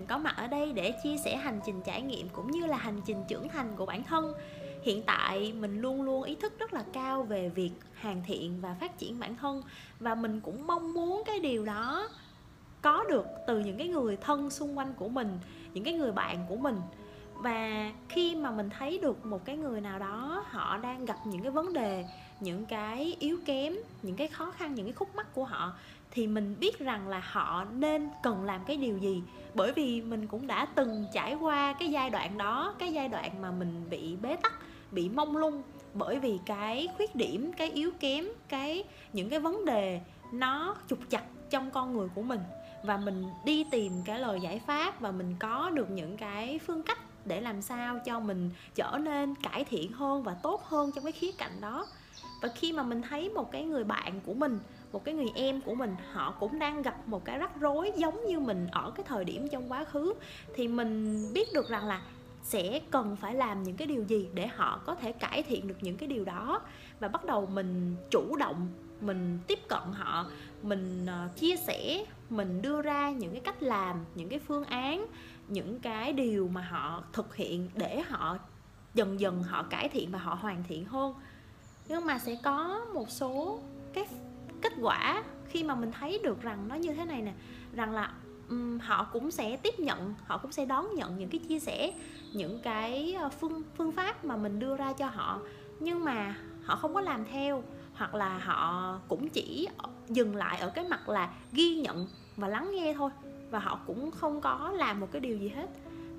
mình 0.00 0.06
có 0.06 0.18
mặt 0.18 0.34
ở 0.36 0.46
đây 0.46 0.72
để 0.72 0.92
chia 1.02 1.16
sẻ 1.16 1.36
hành 1.36 1.60
trình 1.66 1.82
trải 1.84 2.02
nghiệm 2.02 2.28
cũng 2.28 2.50
như 2.50 2.66
là 2.66 2.76
hành 2.76 3.00
trình 3.06 3.24
trưởng 3.28 3.48
thành 3.48 3.76
của 3.76 3.86
bản 3.86 4.02
thân. 4.04 4.32
Hiện 4.82 5.02
tại 5.02 5.52
mình 5.52 5.80
luôn 5.80 6.02
luôn 6.02 6.22
ý 6.22 6.34
thức 6.34 6.58
rất 6.58 6.72
là 6.72 6.84
cao 6.92 7.22
về 7.22 7.48
việc 7.48 7.70
hoàn 8.00 8.22
thiện 8.26 8.60
và 8.60 8.76
phát 8.80 8.98
triển 8.98 9.20
bản 9.20 9.36
thân 9.36 9.62
và 10.00 10.14
mình 10.14 10.40
cũng 10.40 10.66
mong 10.66 10.92
muốn 10.92 11.22
cái 11.26 11.40
điều 11.40 11.64
đó 11.64 12.08
có 12.82 13.04
được 13.08 13.26
từ 13.46 13.58
những 13.58 13.78
cái 13.78 13.88
người 13.88 14.16
thân 14.16 14.50
xung 14.50 14.78
quanh 14.78 14.94
của 14.94 15.08
mình, 15.08 15.38
những 15.74 15.84
cái 15.84 15.94
người 15.94 16.12
bạn 16.12 16.46
của 16.48 16.56
mình. 16.56 16.80
Và 17.34 17.92
khi 18.08 18.34
mà 18.34 18.50
mình 18.50 18.70
thấy 18.78 18.98
được 18.98 19.26
một 19.26 19.44
cái 19.44 19.56
người 19.56 19.80
nào 19.80 19.98
đó 19.98 20.44
họ 20.48 20.76
đang 20.76 21.04
gặp 21.04 21.16
những 21.24 21.42
cái 21.42 21.50
vấn 21.50 21.72
đề, 21.72 22.04
những 22.40 22.66
cái 22.66 23.16
yếu 23.18 23.38
kém, 23.46 23.74
những 24.02 24.16
cái 24.16 24.28
khó 24.28 24.50
khăn, 24.50 24.74
những 24.74 24.86
cái 24.86 24.92
khúc 24.92 25.14
mắc 25.14 25.34
của 25.34 25.44
họ 25.44 25.72
thì 26.10 26.26
mình 26.26 26.56
biết 26.60 26.78
rằng 26.78 27.08
là 27.08 27.22
họ 27.24 27.64
nên 27.64 28.08
cần 28.22 28.44
làm 28.44 28.60
cái 28.64 28.76
điều 28.76 28.98
gì. 28.98 29.22
Bởi 29.54 29.72
vì 29.72 30.02
mình 30.02 30.26
cũng 30.26 30.46
đã 30.46 30.66
từng 30.74 31.06
trải 31.12 31.34
qua 31.34 31.72
cái 31.72 31.90
giai 31.90 32.10
đoạn 32.10 32.38
đó, 32.38 32.74
cái 32.78 32.92
giai 32.92 33.08
đoạn 33.08 33.42
mà 33.42 33.50
mình 33.50 33.84
bị 33.90 34.16
bế 34.22 34.36
tắc, 34.36 34.52
bị 34.90 35.08
mông 35.08 35.36
lung. 35.36 35.62
Bởi 35.94 36.18
vì 36.18 36.38
cái 36.46 36.88
khuyết 36.96 37.14
điểm, 37.14 37.52
cái 37.52 37.70
yếu 37.70 37.90
kém, 38.00 38.24
cái, 38.48 38.84
những 39.12 39.28
cái 39.28 39.38
vấn 39.38 39.64
đề 39.64 40.00
nó 40.32 40.76
trục 40.88 40.98
chặt 41.10 41.24
trong 41.50 41.70
con 41.70 41.96
người 41.96 42.08
của 42.14 42.22
mình. 42.22 42.40
Và 42.84 42.96
mình 42.96 43.24
đi 43.44 43.64
tìm 43.70 43.92
cái 44.04 44.18
lời 44.18 44.40
giải 44.40 44.60
pháp 44.66 45.00
và 45.00 45.10
mình 45.10 45.36
có 45.38 45.70
được 45.70 45.90
những 45.90 46.16
cái 46.16 46.58
phương 46.66 46.82
cách 46.82 46.98
để 47.24 47.40
làm 47.40 47.62
sao 47.62 47.98
cho 48.04 48.20
mình 48.20 48.50
trở 48.74 48.98
nên 49.00 49.34
cải 49.34 49.64
thiện 49.64 49.92
hơn 49.92 50.22
và 50.22 50.36
tốt 50.42 50.64
hơn 50.64 50.90
trong 50.94 51.04
cái 51.04 51.12
khía 51.12 51.32
cạnh 51.38 51.60
đó. 51.60 51.86
Và 52.42 52.48
khi 52.54 52.72
mà 52.72 52.82
mình 52.82 53.02
thấy 53.02 53.28
một 53.28 53.52
cái 53.52 53.64
người 53.64 53.84
bạn 53.84 54.20
của 54.26 54.34
mình 54.34 54.58
một 54.92 55.04
cái 55.04 55.14
người 55.14 55.30
em 55.34 55.60
của 55.60 55.74
mình, 55.74 55.96
họ 56.12 56.34
cũng 56.40 56.58
đang 56.58 56.82
gặp 56.82 57.08
một 57.08 57.24
cái 57.24 57.38
rắc 57.38 57.60
rối 57.60 57.92
giống 57.96 58.26
như 58.26 58.40
mình 58.40 58.66
ở 58.72 58.90
cái 58.90 59.04
thời 59.08 59.24
điểm 59.24 59.48
trong 59.48 59.72
quá 59.72 59.84
khứ. 59.84 60.14
Thì 60.54 60.68
mình 60.68 61.24
biết 61.34 61.48
được 61.54 61.68
rằng 61.68 61.86
là 61.86 62.02
sẽ 62.42 62.80
cần 62.90 63.16
phải 63.16 63.34
làm 63.34 63.62
những 63.62 63.76
cái 63.76 63.86
điều 63.86 64.04
gì 64.04 64.28
để 64.34 64.46
họ 64.46 64.80
có 64.86 64.94
thể 64.94 65.12
cải 65.12 65.42
thiện 65.42 65.68
được 65.68 65.76
những 65.80 65.96
cái 65.96 66.08
điều 66.08 66.24
đó. 66.24 66.60
Và 67.00 67.08
bắt 67.08 67.24
đầu 67.24 67.46
mình 67.46 67.96
chủ 68.10 68.36
động, 68.36 68.68
mình 69.00 69.38
tiếp 69.46 69.58
cận 69.68 69.82
họ, 69.92 70.26
mình 70.62 71.06
ờ, 71.06 71.28
chia 71.36 71.56
sẻ, 71.56 72.04
mình 72.30 72.62
đưa 72.62 72.82
ra 72.82 73.10
những 73.10 73.32
cái 73.32 73.40
cách 73.40 73.62
làm, 73.62 74.04
những 74.14 74.28
cái 74.28 74.38
phương 74.38 74.64
án, 74.64 75.06
những 75.48 75.80
cái 75.80 76.12
điều 76.12 76.48
mà 76.48 76.60
họ 76.60 77.02
thực 77.12 77.36
hiện 77.36 77.70
để 77.74 78.00
họ 78.00 78.38
dần 78.94 79.20
dần 79.20 79.42
họ 79.42 79.62
cải 79.62 79.88
thiện 79.88 80.10
và 80.10 80.18
họ 80.18 80.34
hoàn 80.34 80.64
thiện 80.68 80.84
hơn. 80.84 81.14
Nhưng 81.88 82.06
mà 82.06 82.18
sẽ 82.18 82.36
có 82.42 82.86
một 82.94 83.10
số 83.10 83.60
cái 83.92 84.06
kết 84.62 84.72
quả 84.80 85.22
khi 85.48 85.64
mà 85.64 85.74
mình 85.74 85.92
thấy 85.92 86.20
được 86.22 86.42
rằng 86.42 86.68
nó 86.68 86.74
như 86.74 86.92
thế 86.92 87.04
này 87.04 87.22
nè 87.22 87.32
rằng 87.74 87.92
là 87.92 88.12
um, 88.48 88.78
họ 88.78 89.04
cũng 89.12 89.30
sẽ 89.30 89.56
tiếp 89.56 89.80
nhận 89.80 90.14
họ 90.26 90.38
cũng 90.38 90.52
sẽ 90.52 90.64
đón 90.64 90.94
nhận 90.94 91.18
những 91.18 91.28
cái 91.28 91.40
chia 91.48 91.58
sẻ 91.58 91.92
những 92.32 92.60
cái 92.62 93.14
ờ, 93.20 93.28
phương 93.28 93.62
phương 93.76 93.92
pháp 93.92 94.24
mà 94.24 94.36
mình 94.36 94.58
đưa 94.58 94.76
ra 94.76 94.92
cho 94.92 95.06
họ. 95.06 95.40
Nhưng 95.80 96.04
mà 96.04 96.34
họ 96.64 96.76
không 96.76 96.94
có 96.94 97.00
làm 97.00 97.24
theo 97.32 97.62
hoặc 97.94 98.14
là 98.14 98.38
họ 98.38 98.94
cũng 99.08 99.28
chỉ 99.28 99.68
dừng 100.08 100.36
lại 100.36 100.60
ở 100.60 100.70
cái 100.70 100.84
mặt 100.88 101.08
là 101.08 101.30
ghi 101.52 101.76
nhận 101.76 102.06
và 102.36 102.48
lắng 102.48 102.70
nghe 102.72 102.94
thôi 102.94 103.10
và 103.50 103.58
họ 103.58 103.80
cũng 103.86 104.10
không 104.10 104.40
có 104.40 104.72
làm 104.74 105.00
một 105.00 105.08
cái 105.12 105.20
điều 105.20 105.36
gì 105.36 105.48
hết. 105.48 105.66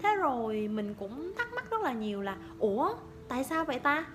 Thế 0.03 0.15
rồi 0.15 0.67
mình 0.67 0.93
cũng 0.99 1.33
thắc 1.37 1.53
mắc 1.53 1.71
rất 1.71 1.81
là 1.81 1.93
nhiều 1.93 2.21
là 2.21 2.37
ủa 2.59 2.93
tại 3.27 3.43
sao 3.43 3.65
vậy 3.65 3.79
ta? 3.79 4.05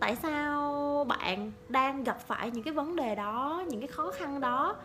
Tại 0.00 0.16
sao 0.16 0.87
bạn 1.04 1.52
đang 1.68 2.04
gặp 2.04 2.20
phải 2.26 2.50
những 2.50 2.62
cái 2.62 2.74
vấn 2.74 2.96
đề 2.96 3.14
đó, 3.14 3.62
những 3.68 3.80
cái 3.80 3.88
khó 3.88 4.10
khăn 4.10 4.40
đó, 4.40 4.76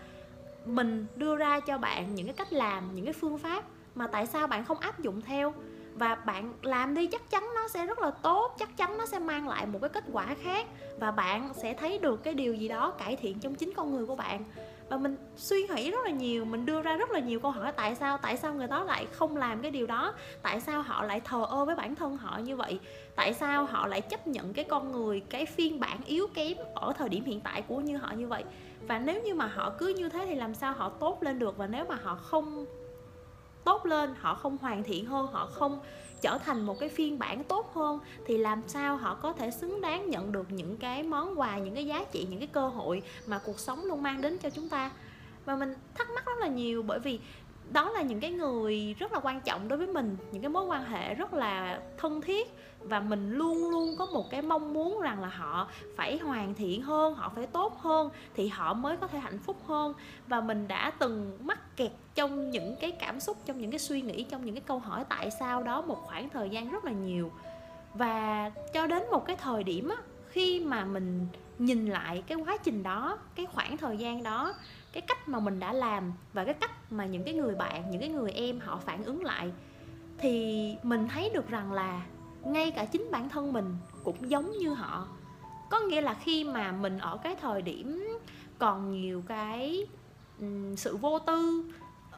mình 0.65 1.05
đưa 1.15 1.35
ra 1.35 1.59
cho 1.59 1.77
bạn 1.77 2.15
những 2.15 2.25
cái 2.25 2.35
cách 2.35 2.53
làm, 2.53 2.95
những 2.95 3.05
cái 3.05 3.13
phương 3.13 3.37
pháp 3.37 3.63
mà 3.95 4.07
tại 4.07 4.27
sao 4.27 4.47
bạn 4.47 4.65
không 4.65 4.79
áp 4.79 4.99
dụng 4.99 5.21
theo. 5.21 5.53
Và 5.93 6.15
bạn 6.15 6.53
làm 6.61 6.95
đi, 6.95 7.07
chắc 7.07 7.29
chắn 7.29 7.49
nó 7.55 7.67
sẽ 7.67 7.85
rất 7.85 7.99
là 7.99 8.11
tốt, 8.11 8.55
chắc 8.59 8.77
chắn 8.77 8.97
nó 8.97 9.05
sẽ 9.05 9.19
mang 9.19 9.47
lại 9.47 9.65
một 9.65 9.79
cái 9.81 9.89
kết 9.89 10.03
quả 10.11 10.35
khác 10.43 10.67
và 10.99 11.11
bạn 11.11 11.49
sẽ 11.53 11.73
thấy 11.73 11.97
được 11.97 12.23
cái 12.23 12.33
điều 12.33 12.53
gì 12.53 12.67
đó 12.67 12.91
cải 12.91 13.15
thiện 13.15 13.39
trong 13.39 13.55
chính 13.55 13.73
con 13.73 13.91
người 13.91 14.05
của 14.05 14.15
bạn 14.15 14.43
và 14.93 14.97
mình 14.97 15.15
suy 15.35 15.67
nghĩ 15.67 15.91
rất 15.91 15.97
là 16.05 16.11
nhiều, 16.11 16.45
mình 16.45 16.65
đưa 16.65 16.81
ra 16.81 16.97
rất 16.97 17.11
là 17.11 17.19
nhiều 17.19 17.39
câu 17.39 17.51
hỏi 17.51 17.71
tại 17.71 17.95
sao 17.95 18.17
tại 18.17 18.37
sao 18.37 18.53
người 18.53 18.67
đó 18.67 18.83
lại 18.83 19.07
không 19.11 19.37
làm 19.37 19.61
cái 19.61 19.71
điều 19.71 19.87
đó? 19.87 20.13
Tại 20.41 20.61
sao 20.61 20.81
họ 20.81 21.03
lại 21.03 21.19
thờ 21.19 21.45
ơ 21.49 21.65
với 21.65 21.75
bản 21.75 21.95
thân 21.95 22.17
họ 22.17 22.37
như 22.37 22.55
vậy? 22.55 22.79
Tại 23.15 23.33
sao 23.33 23.65
họ 23.65 23.87
lại 23.87 24.01
chấp 24.01 24.27
nhận 24.27 24.53
cái 24.53 24.65
con 24.65 24.91
người, 24.91 25.19
cái 25.19 25.45
phiên 25.45 25.79
bản 25.79 25.97
yếu 26.05 26.27
kém 26.33 26.57
ở 26.75 26.93
thời 26.97 27.09
điểm 27.09 27.25
hiện 27.25 27.41
tại 27.41 27.61
của 27.61 27.79
như 27.79 27.97
họ 27.97 28.11
như 28.11 28.27
vậy? 28.27 28.43
Và 28.87 28.99
nếu 28.99 29.21
như 29.21 29.35
mà 29.35 29.45
họ 29.45 29.71
cứ 29.77 29.87
như 29.87 30.09
thế 30.09 30.25
thì 30.25 30.35
làm 30.35 30.55
sao 30.55 30.73
họ 30.73 30.89
tốt 30.89 31.23
lên 31.23 31.39
được? 31.39 31.57
Và 31.57 31.67
nếu 31.67 31.85
mà 31.85 31.97
họ 32.03 32.15
không 32.15 32.65
tốt 33.63 33.85
lên, 33.85 34.15
họ 34.19 34.35
không 34.35 34.57
hoàn 34.57 34.83
thiện 34.83 35.05
hơn, 35.05 35.27
họ 35.27 35.45
không 35.45 35.79
trở 36.23 36.37
thành 36.37 36.65
một 36.65 36.79
cái 36.79 36.89
phiên 36.89 37.19
bản 37.19 37.43
tốt 37.43 37.71
hơn 37.73 37.99
thì 38.25 38.37
làm 38.37 38.61
sao 38.67 38.97
họ 38.97 39.15
có 39.15 39.33
thể 39.33 39.51
xứng 39.51 39.81
đáng 39.81 40.09
nhận 40.09 40.31
được 40.31 40.51
những 40.51 40.77
cái 40.77 41.03
món 41.03 41.39
quà, 41.39 41.57
những 41.57 41.75
cái 41.75 41.85
giá 41.85 42.03
trị, 42.11 42.27
những 42.29 42.39
cái 42.39 42.47
cơ 42.47 42.67
hội 42.67 43.03
mà 43.27 43.39
cuộc 43.45 43.59
sống 43.59 43.85
luôn 43.85 44.03
mang 44.03 44.21
đến 44.21 44.37
cho 44.37 44.49
chúng 44.49 44.69
ta. 44.69 44.91
Và 45.45 45.55
mình 45.55 45.73
thắc 45.95 46.09
mắc 46.09 46.25
rất 46.25 46.37
là 46.39 46.47
nhiều 46.47 46.83
bởi 46.83 46.99
vì 46.99 47.19
đó 47.71 47.89
là 47.89 48.01
những 48.01 48.19
cái 48.19 48.31
người 48.31 48.95
rất 48.99 49.13
là 49.13 49.19
quan 49.23 49.41
trọng 49.41 49.67
đối 49.67 49.77
với 49.77 49.87
mình, 49.87 50.17
những 50.31 50.41
cái 50.41 50.49
mối 50.49 50.65
quan 50.65 50.83
hệ 50.83 51.15
rất 51.15 51.33
là 51.33 51.79
thân 51.97 52.21
thiết 52.21 52.53
và 52.79 52.99
mình 52.99 53.31
luôn 53.31 53.71
luôn 53.71 53.95
có 53.97 54.05
một 54.05 54.29
cái 54.29 54.41
mong 54.41 54.73
muốn 54.73 55.01
rằng 55.01 55.21
là 55.21 55.27
họ 55.27 55.67
phải 55.95 56.17
hoàn 56.17 56.53
thiện 56.53 56.81
hơn, 56.81 57.13
họ 57.13 57.31
phải 57.35 57.47
tốt 57.47 57.79
hơn 57.79 58.09
thì 58.35 58.47
họ 58.47 58.73
mới 58.73 58.97
có 58.97 59.07
thể 59.07 59.19
hạnh 59.19 59.39
phúc 59.39 59.57
hơn. 59.67 59.93
Và 60.27 60.41
mình 60.41 60.67
đã 60.67 60.91
từng 60.99 61.37
mắc 61.41 61.77
kẹt 61.77 61.91
trong 62.15 62.51
những 62.51 62.75
cái 62.75 62.91
cảm 62.91 63.19
xúc, 63.19 63.37
trong 63.45 63.61
những 63.61 63.71
cái 63.71 63.79
suy 63.79 64.01
nghĩ, 64.01 64.23
trong 64.23 64.45
những 64.45 64.55
cái 64.55 64.63
câu 64.67 64.79
hỏi 64.79 65.05
tại 65.09 65.31
sao 65.39 65.63
đó 65.63 65.81
một 65.81 66.01
khoảng 66.03 66.29
thời 66.29 66.49
gian 66.49 66.69
rất 66.69 66.85
là 66.85 66.91
nhiều. 66.91 67.31
Và 67.93 68.49
cho 68.73 68.87
đến 68.87 69.03
một 69.11 69.25
cái 69.25 69.35
thời 69.35 69.63
điểm 69.63 69.89
á, 69.89 69.97
khi 70.29 70.59
mà 70.59 70.85
mình 70.85 71.27
nhìn 71.59 71.85
lại 71.85 72.23
cái 72.27 72.37
quá 72.37 72.57
trình 72.57 72.83
đó, 72.83 73.17
cái 73.35 73.45
khoảng 73.45 73.77
thời 73.77 73.97
gian 73.97 74.23
đó 74.23 74.53
cái 74.93 75.01
cách 75.01 75.29
mà 75.29 75.39
mình 75.39 75.59
đã 75.59 75.73
làm 75.73 76.13
và 76.33 76.45
cái 76.45 76.53
cách 76.53 76.91
mà 76.91 77.05
những 77.05 77.23
cái 77.23 77.33
người 77.33 77.55
bạn, 77.55 77.91
những 77.91 77.99
cái 77.99 78.09
người 78.09 78.31
em 78.31 78.59
họ 78.59 78.77
phản 78.77 79.03
ứng 79.03 79.23
lại, 79.23 79.51
thì 80.17 80.75
mình 80.83 81.07
thấy 81.07 81.29
được 81.33 81.49
rằng 81.49 81.73
là 81.73 82.01
ngay 82.43 82.71
cả 82.71 82.85
chính 82.85 83.11
bản 83.11 83.29
thân 83.29 83.53
mình 83.53 83.75
cũng 84.03 84.29
giống 84.29 84.51
như 84.51 84.73
họ. 84.73 85.07
Có 85.69 85.79
nghĩa 85.79 86.01
là 86.01 86.13
khi 86.13 86.43
mà 86.43 86.71
mình 86.71 86.97
ở 86.97 87.17
cái 87.17 87.35
thời 87.35 87.61
điểm 87.61 88.17
còn 88.59 88.91
nhiều 88.91 89.23
cái 89.27 89.87
sự 90.77 90.97
vô 90.97 91.19
tư, 91.19 91.71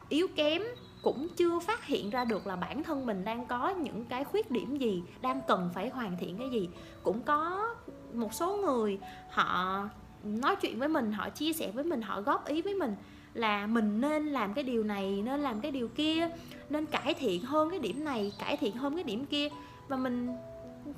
yếu 0.08 0.26
kém, 0.36 0.62
cũng 1.02 1.28
chưa 1.36 1.58
phát 1.58 1.84
hiện 1.84 2.10
ra 2.10 2.24
được 2.24 2.46
là 2.46 2.56
bản 2.56 2.82
thân 2.82 3.06
mình 3.06 3.24
đang 3.24 3.46
có 3.46 3.68
những 3.68 4.04
cái 4.04 4.24
khuyết 4.24 4.50
điểm 4.50 4.78
gì, 4.78 5.02
đang 5.22 5.40
cần 5.48 5.70
phải 5.74 5.88
hoàn 5.88 6.16
thiện 6.18 6.38
cái 6.38 6.50
gì. 6.50 6.68
Cũng 7.02 7.22
có 7.22 7.74
một 8.12 8.34
số 8.34 8.56
người 8.56 8.98
họ 9.30 9.82
nói 10.26 10.56
chuyện 10.56 10.78
với 10.78 10.88
mình, 10.88 11.12
họ 11.12 11.28
chia 11.30 11.52
sẻ 11.52 11.70
với 11.70 11.84
mình, 11.84 12.02
họ 12.02 12.20
góp 12.20 12.48
ý 12.48 12.62
với 12.62 12.74
mình 12.74 12.96
là 13.34 13.66
mình 13.66 14.00
nên 14.00 14.26
làm 14.26 14.54
cái 14.54 14.64
điều 14.64 14.84
này, 14.84 15.22
nên 15.24 15.40
làm 15.40 15.60
cái 15.60 15.70
điều 15.70 15.88
kia, 15.88 16.30
nên 16.70 16.86
cải 16.86 17.14
thiện 17.14 17.42
hơn 17.42 17.70
cái 17.70 17.78
điểm 17.78 18.04
này, 18.04 18.32
cải 18.38 18.56
thiện 18.56 18.72
hơn 18.72 18.94
cái 18.94 19.04
điểm 19.04 19.26
kia. 19.26 19.48
Và 19.88 19.96
mình, 19.96 20.28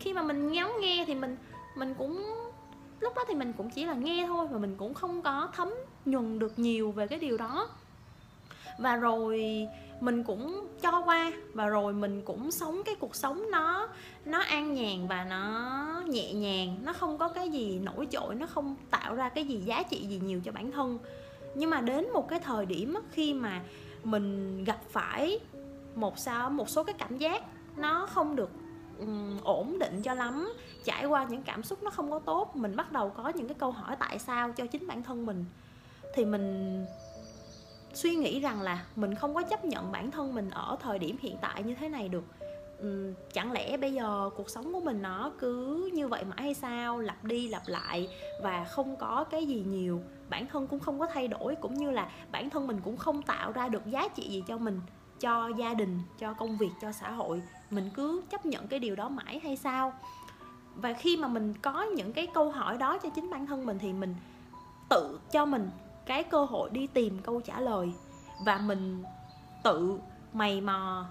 khi 0.00 0.12
mà 0.12 0.22
mình 0.22 0.52
ngắm 0.52 0.70
nghe 0.80 1.04
thì 1.06 1.14
mình 1.14 1.36
mình 1.76 1.94
cũng, 1.98 2.24
lúc 3.00 3.12
đó 3.16 3.24
thì 3.28 3.34
mình 3.34 3.52
cũng 3.52 3.70
chỉ 3.70 3.84
là 3.84 3.94
nghe 3.94 4.24
thôi 4.26 4.46
và 4.50 4.58
mình 4.58 4.74
cũng 4.76 4.94
không 4.94 5.22
có 5.22 5.48
thấm 5.56 5.70
nhuần 6.04 6.38
được 6.38 6.58
nhiều 6.58 6.90
về 6.90 7.06
cái 7.06 7.18
điều 7.18 7.36
đó. 7.36 7.68
Và 8.78 8.96
rồi 8.96 9.66
mình 10.00 10.25
cũng 10.25 10.69
cho 10.81 11.03
qua 11.04 11.32
và 11.54 11.66
rồi 11.66 11.92
mình 11.92 12.22
cũng 12.25 12.50
sống 12.50 12.82
cái 12.84 12.94
cuộc 12.94 13.16
sống 13.16 13.50
nó 13.50 13.88
nó 14.25 14.38
an 14.38 14.75
nhàn 14.75 15.09
và 15.09 15.25
nó 15.25 16.03
nhẹ 16.06 16.32
nhàng, 16.32 16.76
nó 16.82 16.92
không 16.92 17.19
có 17.19 17.28
cái 17.28 17.50
gì 17.50 17.78
nổi 17.78 18.06
trội, 18.11 18.34
nó 18.34 18.46
không 18.46 18.76
tạo 18.90 19.14
ra 19.14 19.28
cái 19.28 19.44
gì 19.44 19.56
giá 19.56 19.82
trị 19.82 20.06
gì 20.06 20.20
nhiều 20.25 20.40
cho 20.44 20.52
bản 20.52 20.72
thân. 20.72 20.99
Nhưng 21.55 21.70
mà 21.70 21.81
đến 21.81 22.12
một 22.12 22.28
cái 22.28 22.40
thời 22.40 22.67
điểm 22.67 22.94
khi 23.12 23.34
mà 23.34 23.61
mình 24.05 24.64
gặp 24.64 24.78
phải 24.90 25.38
một 25.94 26.19
sao, 26.19 26.50
một 26.50 26.69
số 26.69 26.84
cái 26.84 26.94
cảm 26.99 27.19
giác 27.19 27.43
nó 27.76 28.06
không 28.06 28.37
được 28.37 28.50
ổn 29.44 29.78
định 29.78 30.02
cho 30.02 30.14
lắm, 30.14 30.52
trải 30.84 31.05
qua 31.06 31.26
những 31.31 31.43
cảm 31.43 31.62
xúc 31.62 31.82
nó 31.82 31.90
không 31.90 32.11
có 32.11 32.19
tốt, 32.19 32.56
mình 32.56 32.76
bắt 32.76 32.93
đầu 32.93 33.11
có 33.11 33.32
những 33.34 33.49
cái 33.49 33.56
câu 33.58 33.70
hỏi 33.70 33.96
tại 33.99 34.19
sao 34.19 34.52
cho 34.52 34.67
chính 34.67 34.87
bản 34.87 35.02
thân 35.02 35.26
mình, 35.26 35.44
thì 36.14 36.25
mình 36.25 36.84
suy 37.94 38.14
nghĩ 38.14 38.40
rằng 38.40 38.62
là 38.62 38.85
mình 38.96 39.14
không 39.14 39.35
có 39.35 39.43
chấp 39.43 39.64
nhận 39.64 39.93
bản 39.93 40.11
thân 40.11 40.35
mình 40.35 40.50
ở 40.50 40.76
thời 40.81 40.99
điểm 40.99 41.17
hiện 41.20 41.37
tại 41.40 41.62
như 41.62 41.75
thế 41.75 41.88
này 41.88 42.08
được. 42.08 42.25
Uhm, 42.82 43.14
chẳng 43.32 43.52
lẽ 43.52 43.76
bây 43.76 43.94
giờ 43.94 44.31
cuộc 44.37 44.50
sống 44.50 44.73
của 44.73 44.81
mình 44.81 45.02
nó 45.02 45.31
cứ 45.38 45.90
như 45.94 46.08
vậy 46.08 46.25
mãi 46.25 46.43
hay 46.43 46.55
sao? 46.55 46.99
Lặp 46.99 47.25
đi 47.25 47.49
lặp 47.49 47.62
lại 47.67 48.08
và 48.43 48.64
không 48.64 48.96
có 48.96 49.25
cái 49.31 49.46
gì 49.46 49.64
nhiều. 49.67 50.02
Bản 50.29 50.46
thân 50.46 50.67
cũng 50.67 50.81
không 50.81 50.99
có 50.99 51.06
thay 51.06 51.29
đổi 51.29 51.55
cũng 51.55 51.75
như 51.75 51.90
là 51.90 52.11
bản 52.32 52.50
thân 52.50 52.67
mình 52.67 52.81
cũng 52.85 52.96
không 52.96 53.23
tạo 53.23 53.52
ra 53.52 53.69
được 53.69 53.87
giá 53.87 54.08
trị 54.08 54.29
gì 54.29 54.44
cho 54.46 54.58
mình 54.58 54.81
cho 55.20 55.49
gia 55.58 55.75
đình 55.75 56.00
cho 56.19 56.32
công 56.32 56.58
việc 56.58 56.70
cho 56.81 56.93
xã 56.93 57.11
hội. 57.11 57.43
Mình 57.70 57.91
cứ 57.94 58.23
chấp 58.31 58.46
nhận 58.46 58.69
cái 58.69 58.79
điều 58.79 58.96
đó 58.96 59.08
mãi 59.08 59.41
hay 59.44 59.56
sao? 59.56 59.93
Và 60.75 60.93
khi 60.93 61.17
mà 61.17 61.29
mình 61.29 61.55
có 61.62 61.82
những 61.82 62.12
cái 62.12 62.26
câu 62.34 62.50
hỏi 62.50 62.79
đó 62.79 62.99
cho 62.99 63.08
chính 63.08 63.31
bản 63.31 63.46
thân 63.46 63.67
mình 63.67 63.79
thì 63.79 63.93
mình 63.93 64.14
tự 64.91 65.20
cho 65.32 65.46
mình 65.46 65.70
cái 66.08 66.25
cơ 66.25 66.44
hội 66.44 66.70
đi 66.70 66.87
tìm 66.87 67.19
câu 67.22 67.40
trả 67.40 67.60
lời. 67.60 67.93
Và 68.44 68.58
mình 68.58 69.02
tự 69.62 69.99
mày 70.32 70.60
mò 70.60 71.06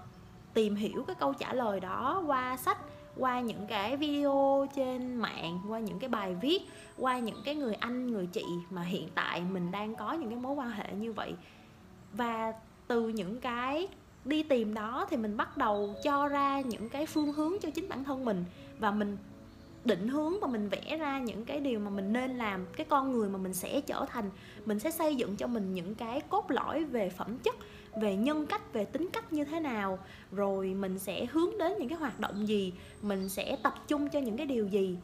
tìm 0.54 0.74
hiểu 0.74 1.04
cái 1.06 1.16
câu 1.18 1.34
trả 1.34 1.52
lời 1.52 1.80
đó 1.80 2.22
qua 2.26 2.56
sách, 2.56 2.78
qua 3.16 3.40
những 3.40 3.66
cái 3.66 3.96
video 3.96 4.66
trên 4.74 5.16
mạng, 5.16 5.60
qua 5.68 5.78
những 5.78 5.98
cái 5.98 6.08
bài 6.08 6.34
viết, 6.34 6.62
qua 6.96 7.18
những 7.18 7.42
cái 7.44 7.54
người 7.54 7.74
anh, 7.74 8.12
người 8.12 8.26
chị 8.26 8.44
mà 8.70 8.82
hiện 8.82 9.08
tại 9.14 9.40
mình 9.40 9.70
đang 9.70 9.94
có 9.94 10.12
những 10.12 10.30
cái 10.30 10.38
mối 10.38 10.54
quan 10.54 10.70
hệ 10.70 10.92
như 10.92 11.12
vậy. 11.12 11.34
Và 12.12 12.52
từ 12.86 13.08
những 13.08 13.40
cái 13.40 13.88
đi 14.24 14.42
tìm 14.42 14.74
đó 14.74 15.06
thì 15.10 15.16
mình 15.16 15.36
bắt 15.36 15.56
đầu 15.56 15.94
cho 16.04 16.28
ra 16.28 16.60
những 16.60 16.88
cái 16.88 17.06
phương 17.06 17.32
hướng 17.32 17.52
cho 17.62 17.70
chính 17.70 17.88
bản 17.88 18.04
thân 18.04 18.24
mình. 18.24 18.44
Và 18.78 18.90
mình 18.90 19.16
định 19.88 20.08
hướng 20.08 20.40
và 20.40 20.48
mình 20.48 20.68
vẽ 20.68 20.96
ra 20.96 21.20
những 21.20 21.44
cái 21.44 21.60
điều 21.60 21.80
mà 21.80 21.90
mình 21.90 22.12
nên 22.12 22.38
làm, 22.38 22.66
cái 22.76 22.86
con 22.88 23.12
người 23.12 23.28
mà 23.28 23.38
mình 23.38 23.54
sẽ 23.54 23.80
trở 23.80 24.04
thành. 24.08 24.30
Mình 24.66 24.78
sẽ 24.78 24.90
xây 24.90 25.16
dựng 25.16 25.36
cho 25.36 25.46
mình 25.46 25.74
những 25.74 25.94
cái 25.94 26.20
cốt 26.20 26.50
lõi 26.50 26.84
về 26.84 27.08
phẩm 27.08 27.38
chất, 27.38 27.56
về 28.00 28.16
nhân 28.16 28.46
cách, 28.46 28.72
về 28.72 28.84
tính 28.84 29.08
cách 29.12 29.32
như 29.32 29.44
thế 29.44 29.60
nào. 29.60 29.98
Rồi 30.32 30.74
mình 30.74 30.98
sẽ 30.98 31.26
hướng 31.26 31.58
đến 31.58 31.72
những 31.78 31.88
cái 31.88 31.98
hoạt 31.98 32.20
động 32.20 32.48
gì, 32.48 32.72
mình 33.02 33.28
sẽ 33.28 33.56
tập 33.62 33.74
trung 33.88 34.08
cho 34.08 34.20
những 34.20 34.36
cái 34.36 34.46
điều 34.46 34.66
gì. 34.66 34.96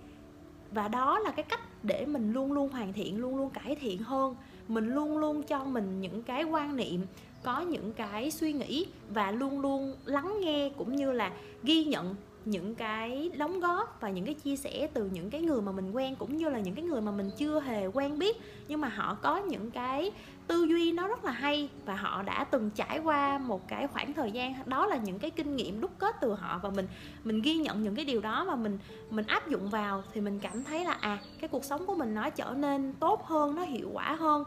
Và 0.71 0.89
đó 0.89 1.19
là 1.19 1.31
cái 1.31 1.43
cách 1.43 1.61
để 1.83 2.07
mình 2.07 2.33
luôn 2.33 2.53
luôn 2.53 2.69
hoàn 2.69 2.93
thiện, 2.93 3.21
luôn 3.21 3.37
luôn 3.37 3.51
cải 3.51 3.75
thiện 3.75 3.99
hơn. 3.99 4.37
Mình 4.69 4.89
luôn 4.95 5.19
luôn 5.19 5.43
cho 5.43 5.65
mình 5.65 6.01
những 6.01 6.23
cái 6.23 6.45
quan 6.45 6.77
niệm, 6.77 7.01
có 7.43 7.61
những 7.61 7.93
cái 7.93 8.31
suy 8.31 8.53
nghĩ 8.53 8.87
và 9.11 9.31
luôn 9.31 9.61
luôn 9.61 9.95
lắng 10.05 10.35
nghe 10.41 10.71
cũng 10.79 10.97
như 10.97 11.13
là 11.13 11.33
ghi 11.63 11.85
nhận 11.85 12.15
những 12.45 12.75
cái 12.75 13.31
đóng 13.39 13.61
góp 13.61 14.01
và 14.01 14.11
những 14.11 14.25
cái 14.25 14.35
chia 14.35 14.57
sẻ 14.57 14.89
từ 14.95 15.11
những 15.13 15.31
cái 15.31 15.41
người 15.41 15.63
mà 15.63 15.73
mình 15.73 15.91
quen 15.93 16.17
cũng 16.17 16.37
như 16.37 16.49
là 16.49 16.61
những 16.61 16.75
cái 16.75 16.85
người 16.85 17.01
mà 17.01 17.13
mình 17.13 17.31
chưa 17.37 17.61
hề 17.61 17.87
quen 17.87 18.19
biết. 18.19 18.37
Nhưng 18.69 18.81
mà 18.81 18.89
họ 18.89 19.15
có 19.23 19.37
những 19.39 19.71
cái 19.71 20.13
tư 20.47 20.65
duy 20.65 20.93
nó 20.93 21.09
rất 21.09 21.25
là 21.25 21.33
hay 21.33 21.69
và 21.85 21.95
họ 21.95 22.23
đã 22.23 22.45
từng 22.45 22.71
trải 22.71 22.99
qua 22.99 23.39
một 23.39 23.69
cái 23.69 23.87
khoảng 23.87 24.13
thời 24.13 24.33
gian, 24.33 24.55
đó 24.67 24.87
là 24.87 24.97
những 24.97 25.19
cái 25.19 25.31
kinh 25.31 25.57
nghiệm 25.57 25.81
đúc 25.81 25.91
kết 25.99 26.17
từ 26.21 26.35
họ 26.35 26.61
và 26.63 26.71
mình 26.71 26.89
mình 27.25 27.43
ghi 27.43 27.55
nhận 27.55 27.83
những 27.83 27.95
cái 27.95 28.05
điều 28.05 28.21
đó 28.21 28.45
và 28.45 28.57
mình 28.57 28.79
mình 29.11 29.27
áp 29.27 29.49
dụng 29.49 29.71
vào 29.71 30.03
thì 30.13 30.21
mình 30.21 30.39
cảm 30.41 30.65
thấy 30.65 30.85
là 30.85 30.93
à 30.93 31.19
cái 31.41 31.49
cuộc 31.49 31.65
sống 31.65 31.87
của 31.87 31.95
mình 31.95 32.15
nó 32.15 32.31
trở 32.31 32.55
nên 32.57 32.93
tốt 33.01 33.27
hơn, 33.27 33.55
nó 33.55 33.63
hiệu 33.63 33.91
quả 33.93 34.17
hơn 34.21 34.45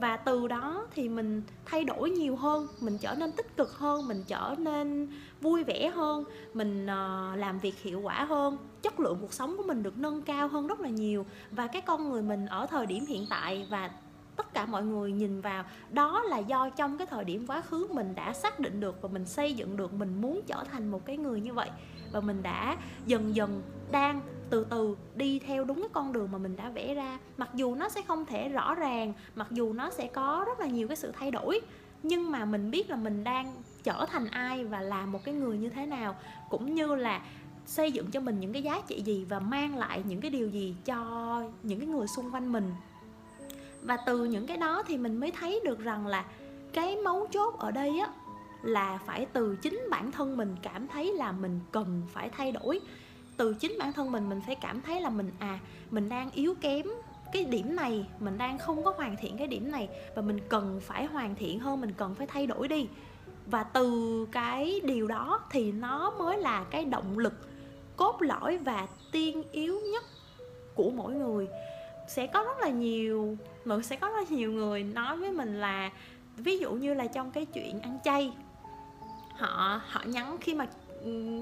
và 0.00 0.16
từ 0.16 0.48
đó 0.48 0.86
thì 0.94 1.08
mình 1.08 1.42
thay 1.64 1.84
đổi 1.84 2.10
nhiều 2.10 2.36
hơn, 2.36 2.68
mình 2.80 2.98
trở 2.98 3.14
nên 3.14 3.32
tích 3.32 3.56
cực 3.56 3.78
hơn, 3.78 4.08
mình 4.08 4.24
trở 4.26 4.54
nên 4.58 5.08
vui 5.40 5.64
vẻ 5.64 5.90
hơn, 5.94 6.24
mình 6.54 6.86
ờ, 6.86 7.32
làm 7.36 7.58
việc 7.58 7.78
hiệu 7.78 8.00
quả 8.00 8.24
hơn. 8.24 8.56
Chất 8.82 9.00
lượng 9.00 9.18
cuộc 9.20 9.32
sống 9.32 9.56
của 9.56 9.62
mình 9.62 9.82
được 9.82 9.98
nâng 9.98 10.22
cao 10.22 10.48
hơn 10.48 10.66
rất 10.66 10.80
là 10.80 10.88
nhiều. 10.88 11.26
Và 11.50 11.66
cái 11.66 11.82
con 11.82 12.10
người 12.10 12.22
mình 12.22 12.46
ở 12.46 12.66
thời 12.66 12.86
điểm 12.86 13.06
hiện 13.06 13.26
tại 13.30 13.66
và 13.70 13.90
tất 14.36 14.54
cả 14.54 14.66
mọi 14.66 14.82
người 14.82 15.12
nhìn 15.12 15.40
vào, 15.40 15.64
đó 15.90 16.22
là 16.22 16.38
do 16.38 16.70
trong 16.70 16.98
cái 16.98 17.06
thời 17.06 17.24
điểm 17.24 17.46
quá 17.46 17.60
khứ 17.60 17.86
mình 17.90 18.14
đã 18.14 18.32
xác 18.32 18.60
định 18.60 18.80
được 18.80 19.02
và 19.02 19.08
mình 19.12 19.26
xây 19.26 19.54
dựng 19.54 19.76
được, 19.76 19.92
mình 19.94 20.20
muốn 20.20 20.40
trở 20.46 20.64
thành 20.72 20.88
một 20.88 21.04
cái 21.04 21.16
người 21.16 21.40
như 21.40 21.52
vậy. 21.52 21.70
Và 22.12 22.20
mình 22.20 22.42
đã 22.42 22.76
dần 23.06 23.34
dần 23.34 23.62
đang 23.90 24.20
từ 24.54 24.66
từ 24.70 24.96
đi 25.14 25.38
theo 25.38 25.64
đúng 25.64 25.80
cái 25.80 25.88
con 25.92 26.12
đường 26.12 26.28
mà 26.32 26.38
mình 26.38 26.56
đã 26.56 26.68
vẽ 26.68 26.94
ra. 26.94 27.18
Mặc 27.36 27.48
dù 27.54 27.74
nó 27.74 27.88
sẽ 27.88 28.02
không 28.02 28.26
thể 28.26 28.48
rõ 28.48 28.74
ràng, 28.74 29.12
mặc 29.34 29.46
dù 29.50 29.72
nó 29.72 29.90
sẽ 29.90 30.06
có 30.06 30.44
rất 30.46 30.60
là 30.60 30.66
nhiều 30.66 30.88
cái 30.88 30.96
sự 30.96 31.12
thay 31.12 31.30
đổi, 31.30 31.60
nhưng 32.02 32.30
mà 32.30 32.44
mình 32.44 32.70
biết 32.70 32.90
là 32.90 32.96
mình 32.96 33.24
đang 33.24 33.52
trở 33.82 34.06
thành 34.10 34.26
ai 34.26 34.64
và 34.64 34.80
làm 34.80 35.12
một 35.12 35.24
cái 35.24 35.34
người 35.34 35.58
như 35.58 35.68
thế 35.68 35.86
nào, 35.86 36.16
cũng 36.50 36.74
như 36.74 36.94
là 36.94 37.22
xây 37.66 37.92
dựng 37.92 38.10
cho 38.10 38.20
mình 38.20 38.40
những 38.40 38.52
cái 38.52 38.62
giá 38.62 38.80
trị 38.88 39.02
gì 39.02 39.24
và 39.28 39.38
mang 39.40 39.78
lại 39.78 40.02
những 40.08 40.20
cái 40.20 40.30
điều 40.30 40.48
gì 40.48 40.74
cho 40.84 41.42
những 41.62 41.80
cái 41.80 41.88
người 41.88 42.06
xung 42.06 42.34
quanh 42.34 42.52
mình. 42.52 42.72
Và 43.82 43.96
từ 43.96 44.24
những 44.24 44.46
cái 44.46 44.56
đó 44.56 44.82
thì 44.86 44.98
mình 44.98 45.20
mới 45.20 45.30
thấy 45.30 45.60
được 45.64 45.78
rằng 45.78 46.06
là 46.06 46.24
cái 46.72 46.96
mấu 46.96 47.26
chốt 47.32 47.58
ở 47.58 47.70
đây 47.70 47.98
á, 47.98 48.08
là 48.62 48.98
phải 49.06 49.26
từ 49.32 49.56
chính 49.56 49.86
bản 49.90 50.12
thân 50.12 50.36
mình 50.36 50.56
cảm 50.62 50.88
thấy 50.88 51.12
là 51.14 51.32
mình 51.32 51.60
cần 51.72 52.02
phải 52.12 52.28
thay 52.28 52.52
đổi 52.52 52.80
từ 53.36 53.54
chính 53.54 53.76
bản 53.78 53.92
thân 53.92 54.12
mình 54.12 54.28
mình 54.28 54.40
phải 54.46 54.54
cảm 54.54 54.82
thấy 54.82 55.00
là 55.00 55.10
mình 55.10 55.30
à 55.38 55.58
mình 55.90 56.08
đang 56.08 56.30
yếu 56.30 56.54
kém 56.60 56.86
cái 57.34 57.44
điểm 57.44 57.76
này, 57.76 58.06
mình 58.20 58.38
đang 58.38 58.58
không 58.58 58.84
có 58.84 58.94
hoàn 58.96 59.16
thiện 59.16 59.38
cái 59.38 59.46
điểm 59.46 59.72
này 59.72 59.88
và 60.14 60.22
mình 60.22 60.38
cần 60.48 60.80
phải 60.82 61.04
hoàn 61.04 61.34
thiện 61.34 61.58
hơn, 61.60 61.80
mình 61.80 61.92
cần 61.96 62.14
phải 62.14 62.26
thay 62.26 62.46
đổi 62.46 62.68
đi. 62.68 62.88
Và 63.46 63.62
từ 63.62 64.26
cái 64.32 64.80
điều 64.84 65.06
đó 65.06 65.40
thì 65.50 65.72
nó 65.72 66.10
mới 66.18 66.38
là 66.38 66.64
cái 66.70 66.84
động 66.84 67.18
lực 67.18 67.34
cốt 67.96 68.22
lõi 68.22 68.58
và 68.58 68.86
tiên 69.12 69.42
yếu 69.52 69.80
nhất 69.80 70.04
của 70.74 70.90
mỗi 70.90 71.12
người. 71.14 71.48
Sẽ 72.08 72.26
có 72.26 72.42
rất 72.42 72.58
là 72.60 72.68
nhiều, 72.68 73.36
mà 73.64 73.82
sẽ 73.82 73.96
có 73.96 74.08
rất 74.08 74.16
là 74.16 74.36
nhiều 74.36 74.52
người 74.52 74.82
nói 74.82 75.16
với 75.16 75.32
mình 75.32 75.60
là, 75.60 75.90
ví 76.36 76.58
dụ 76.58 76.72
như 76.72 76.94
là 76.94 77.06
trong 77.06 77.30
cái 77.30 77.44
chuyện 77.44 77.80
ăn 77.80 77.98
chay, 78.04 78.32
họ 79.36 79.80
họ 79.88 80.00
nhắn 80.04 80.36
khi 80.40 80.54
mà 80.54 80.66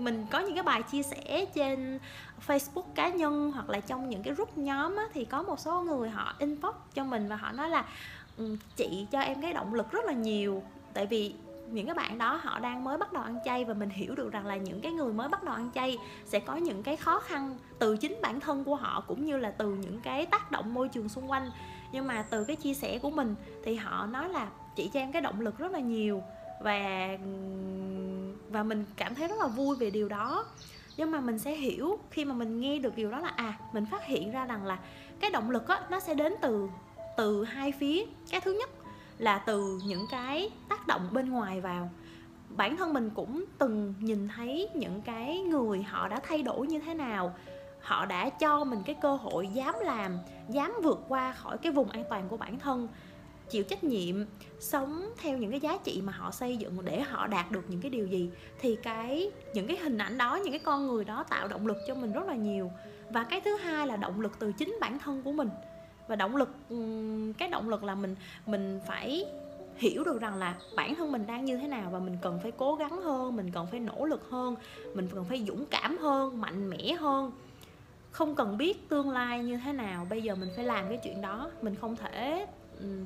mình 0.03 0.27
có 0.31 0.39
những 0.39 0.55
cái 0.55 0.63
bài 0.63 0.83
chia 0.83 1.03
sẻ 1.03 1.45
trên 1.55 1.99
Facebook 2.47 2.85
cá 2.95 3.09
nhân 3.09 3.53
hoặc 3.55 3.71
là 3.71 3.81
trong 3.81 4.09
những 4.09 4.23
cái 4.23 4.35
group 4.35 4.59
nhóm 4.59 4.97
á, 4.97 5.05
thì 5.15 5.25
có 5.25 5.43
một 5.43 5.61
số 5.61 5.81
người 5.81 6.11
họ 6.11 6.35
inbox 6.39 6.75
cho 6.95 7.05
mình 7.05 7.29
và 7.29 7.37
họ 7.37 7.53
nói 7.53 7.71
là 7.71 7.85
ừ, 8.37 8.57
chị 8.77 9.07
cho 9.11 9.21
em 9.21 9.43
cái 9.43 9.53
động 9.53 9.75
lực 9.75 9.91
rất 9.91 10.05
là 10.05 10.13
nhiều. 10.13 10.63
Tại 10.95 11.07
vì 11.07 11.35
những 11.71 11.87
cái 11.87 11.95
bạn 11.95 12.19
đó 12.19 12.41
họ 12.43 12.59
đang 12.59 12.85
mới 12.85 12.99
bắt 12.99 13.13
đầu 13.13 13.23
ăn 13.23 13.39
chay 13.45 13.65
và 13.65 13.75
mình 13.75 13.91
hiểu 13.91 14.15
được 14.15 14.33
rằng 14.33 14.47
là 14.47 14.57
những 14.57 14.81
cái 14.81 14.93
người 14.93 15.13
mới 15.13 15.29
bắt 15.29 15.43
đầu 15.43 15.55
ăn 15.55 15.71
chay 15.75 15.99
sẽ 16.27 16.39
có 16.39 16.57
những 16.57 16.83
cái 16.83 16.97
khó 16.97 17.21
khăn 17.21 17.57
từ 17.79 17.97
chính 17.97 18.19
bản 18.23 18.41
thân 18.41 18.65
của 18.65 18.75
họ 18.75 19.05
cũng 19.07 19.25
như 19.25 19.37
là 19.37 19.51
từ 19.51 19.75
những 19.75 20.01
cái 20.01 20.27
tác 20.27 20.51
động 20.51 20.75
môi 20.75 20.89
trường 20.89 21.09
xung 21.09 21.31
quanh. 21.31 21.51
Nhưng 21.93 22.07
mà 22.07 22.25
từ 22.31 22.45
cái 22.45 22.57
chia 22.57 22.75
sẻ 22.75 22.99
của 22.99 23.11
mình 23.11 23.35
thì 23.65 23.75
họ 23.75 24.07
nói 24.07 24.29
là 24.29 24.49
chị 24.77 24.91
cho 24.95 25.01
em 25.01 25.13
cái 25.13 25.23
động 25.23 25.41
lực 25.41 25.59
rất 25.59 25.73
là 25.73 25.81
nhiều 25.81 26.23
và 26.63 27.09
và 28.53 28.63
mình 28.63 28.85
cảm 28.97 29.15
thấy 29.15 29.29
rất 29.29 29.39
là 29.39 29.47
vui 29.47 29.77
về 29.77 29.91
điều 29.91 30.09
đó. 30.09 30.47
Nhưng 30.97 31.11
mà 31.11 31.21
mình 31.21 31.39
sẽ 31.39 31.55
hiểu 31.55 31.99
khi 32.11 32.25
mà 32.25 32.35
mình 32.35 32.61
nghe 32.61 32.79
được 32.79 32.97
điều 32.97 33.11
đó 33.11 33.19
là 33.19 33.29
à 33.29 33.59
mình 33.73 33.87
phát 33.87 34.07
hiện 34.07 34.33
ra 34.33 34.45
rằng 34.45 34.67
là 34.67 34.79
cái 35.21 35.31
động 35.31 35.51
lực 35.51 35.69
á, 35.69 35.81
nó 35.91 36.01
sẽ 36.01 36.15
đến 36.15 36.35
từ 36.43 36.69
từ 37.17 37.45
hai 37.45 37.73
phía. 37.73 38.05
Cái 38.31 38.41
thứ 38.41 38.53
nhất 38.53 38.71
là 39.19 39.39
từ 39.39 39.79
những 39.87 40.07
cái 40.11 40.51
tác 40.69 40.87
động 40.87 41.09
bên 41.13 41.31
ngoài 41.31 41.61
vào. 41.61 41.91
Bản 42.49 42.77
thân 42.77 42.93
mình 42.93 43.11
cũng 43.15 43.45
từng 43.59 43.95
nhìn 44.01 44.29
thấy 44.29 44.69
những 44.75 45.03
cái 45.03 45.39
người 45.39 45.83
họ 45.83 46.09
đã 46.09 46.21
thay 46.23 46.43
đổi 46.43 46.67
như 46.67 46.81
thế 46.81 46.95
nào. 46.95 47.35
Họ 47.81 48.07
đã 48.07 48.31
cho 48.31 48.65
mình 48.65 48.83
cái 48.87 48.95
cơ 48.95 49.17
hội 49.17 49.49
dám 49.53 49.75
làm, 49.85 50.19
dám 50.49 50.75
vượt 50.83 51.05
qua 51.09 51.33
khỏi 51.33 51.59
cái 51.59 51.73
vùng 51.73 51.91
an 51.91 52.05
toàn 52.11 52.29
của 52.29 52.37
bản 52.37 52.59
thân 52.59 52.89
chịu 53.53 53.63
trách 53.63 53.85
nhiệm, 53.85 54.17
sống 54.61 55.13
theo 55.17 55.39
những 55.39 55.51
cái 55.51 55.61
giá 55.61 55.79
trị 55.85 56.03
mà 56.05 56.13
họ 56.13 56.31
xây 56.31 56.57
dựng 56.57 56.85
để 56.85 57.01
họ 57.01 57.27
đạt 57.27 57.51
được 57.51 57.65
những 57.69 57.81
cái 57.81 57.91
điều 57.91 58.07
gì, 58.07 58.31
thì 58.61 58.77
cái, 58.83 59.31
những 59.55 59.67
cái 59.67 59.77
hình 59.77 59.99
ảnh 59.99 60.19
đó, 60.19 60.37
những 60.37 60.53
cái 60.53 60.59
con 60.65 60.87
người 60.87 61.05
đó 61.05 61.25
tạo 61.29 61.49
động 61.49 61.67
lực 61.67 61.77
cho 61.87 61.95
mình 61.95 62.13
rất 62.13 62.27
là 62.27 62.35
nhiều. 62.35 62.71
Và 63.11 63.25
cái 63.25 63.41
thứ 63.41 63.57
hai 63.57 63.87
là 63.87 63.97
động 63.97 64.21
lực 64.21 64.33
từ 64.39 64.53
chính 64.53 64.79
bản 64.81 64.99
thân 64.99 65.23
của 65.23 65.33
mình. 65.33 65.49
Và 66.09 66.17
động 66.17 66.37
lực 66.37 66.49
cái 67.39 67.49
động 67.49 67.69
lực 67.69 67.85
là 67.85 67.95
mình 67.95 68.17
mình 68.47 68.81
phải 68.87 69.25
hiểu 69.77 70.05
được 70.05 70.21
rằng 70.21 70.35
là 70.35 70.55
bản 70.77 70.95
thân 70.95 71.13
mình 71.13 71.27
đang 71.27 71.45
như 71.45 71.57
thế 71.57 71.69
nào 71.69 71.91
và 71.91 71.99
mình 71.99 72.17
cần 72.23 72.39
phải 72.43 72.53
cố 72.53 72.75
gắng 72.75 73.03
hơn, 73.03 73.37
mình 73.37 73.51
cần 73.51 73.67
phải 73.71 73.81
nỗ 73.81 74.05
lực 74.05 74.31
hơn, 74.31 74.57
mình 74.95 75.09
cần 75.15 75.25
phải 75.25 75.45
dũng 75.49 75.67
cảm 75.67 75.99
hơn, 75.99 76.41
mạnh 76.41 76.71
mẽ 76.71 76.93
hơn. 76.93 77.33
Không 78.11 78.35
cần 78.35 78.59
biết 78.59 78.89
tương 78.89 79.11
lai 79.11 79.45
như 79.45 79.61
thế 79.65 79.73
nào, 79.73 80.07
bây 80.11 80.23
giờ 80.23 80.35
mình 80.35 80.49
phải 80.57 80.65
làm 80.65 80.89
cái 80.89 80.99
chuyện 81.05 81.21
đó, 81.21 81.51
mình 81.63 81.75
không 81.75 81.97
thể 81.97 82.47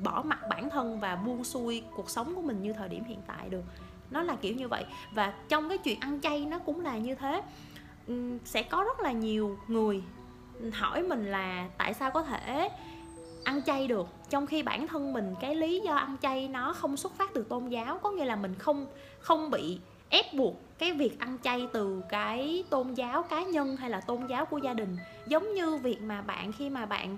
bỏ 0.03 0.23
mặt 0.25 0.39
bản 0.49 0.69
thân 0.69 0.99
và 0.99 1.15
buông 1.15 1.43
xuôi 1.43 1.83
cuộc 1.95 2.09
sống 2.09 2.35
của 2.35 2.41
mình 2.41 2.61
như 2.61 2.73
thời 2.73 2.89
điểm 2.89 3.03
hiện 3.03 3.19
tại 3.27 3.49
được. 3.49 3.63
Nó 4.11 4.23
là 4.23 4.35
kiểu 4.35 4.55
như 4.55 4.67
vậy. 4.67 4.85
Và 5.13 5.33
trong 5.49 5.69
cái 5.69 5.77
chuyện 5.77 5.99
ăn 5.99 6.21
chay 6.21 6.45
nó 6.45 6.59
cũng 6.59 6.81
là 6.81 6.97
như 6.97 7.15
thế. 7.15 7.41
Sẽ 8.45 8.63
có 8.63 8.83
rất 8.83 8.99
là 8.99 9.11
nhiều 9.11 9.57
người 9.67 10.03
hỏi 10.73 11.03
mình 11.03 11.25
là 11.25 11.67
tại 11.77 11.93
sao 11.93 12.11
có 12.11 12.23
thể 12.23 12.69
ăn 13.43 13.61
chay 13.61 13.87
được, 13.87 14.07
trong 14.29 14.47
khi 14.47 14.63
bản 14.63 14.87
thân 14.87 15.13
mình 15.13 15.35
cái 15.41 15.55
lý 15.55 15.79
do 15.79 15.95
ăn 15.95 16.15
chay 16.21 16.47
nó 16.47 16.73
không 16.73 16.97
xuất 16.97 17.13
phát 17.13 17.33
từ 17.33 17.43
tôn 17.43 17.69
giáo, 17.69 17.97
có 17.97 18.11
nghĩa 18.11 18.25
là 18.25 18.35
mình 18.35 18.55
không 18.55 18.87
không 19.19 19.49
bị 19.49 19.79
ép 20.09 20.33
buộc 20.33 20.77
cái 20.77 20.93
việc 20.93 21.19
ăn 21.19 21.37
chay 21.43 21.67
từ 21.73 22.01
cái 22.09 22.63
tôn 22.69 22.93
giáo 22.93 23.23
cá 23.23 23.43
nhân 23.43 23.77
hay 23.77 23.89
là 23.89 24.01
tôn 24.01 24.27
giáo 24.27 24.45
của 24.45 24.57
gia 24.57 24.73
đình. 24.73 24.97
Giống 25.27 25.53
như 25.53 25.77
việc 25.77 26.01
mà 26.01 26.21
bạn 26.21 26.51
khi 26.51 26.69
mà 26.69 26.85
bạn 26.85 27.17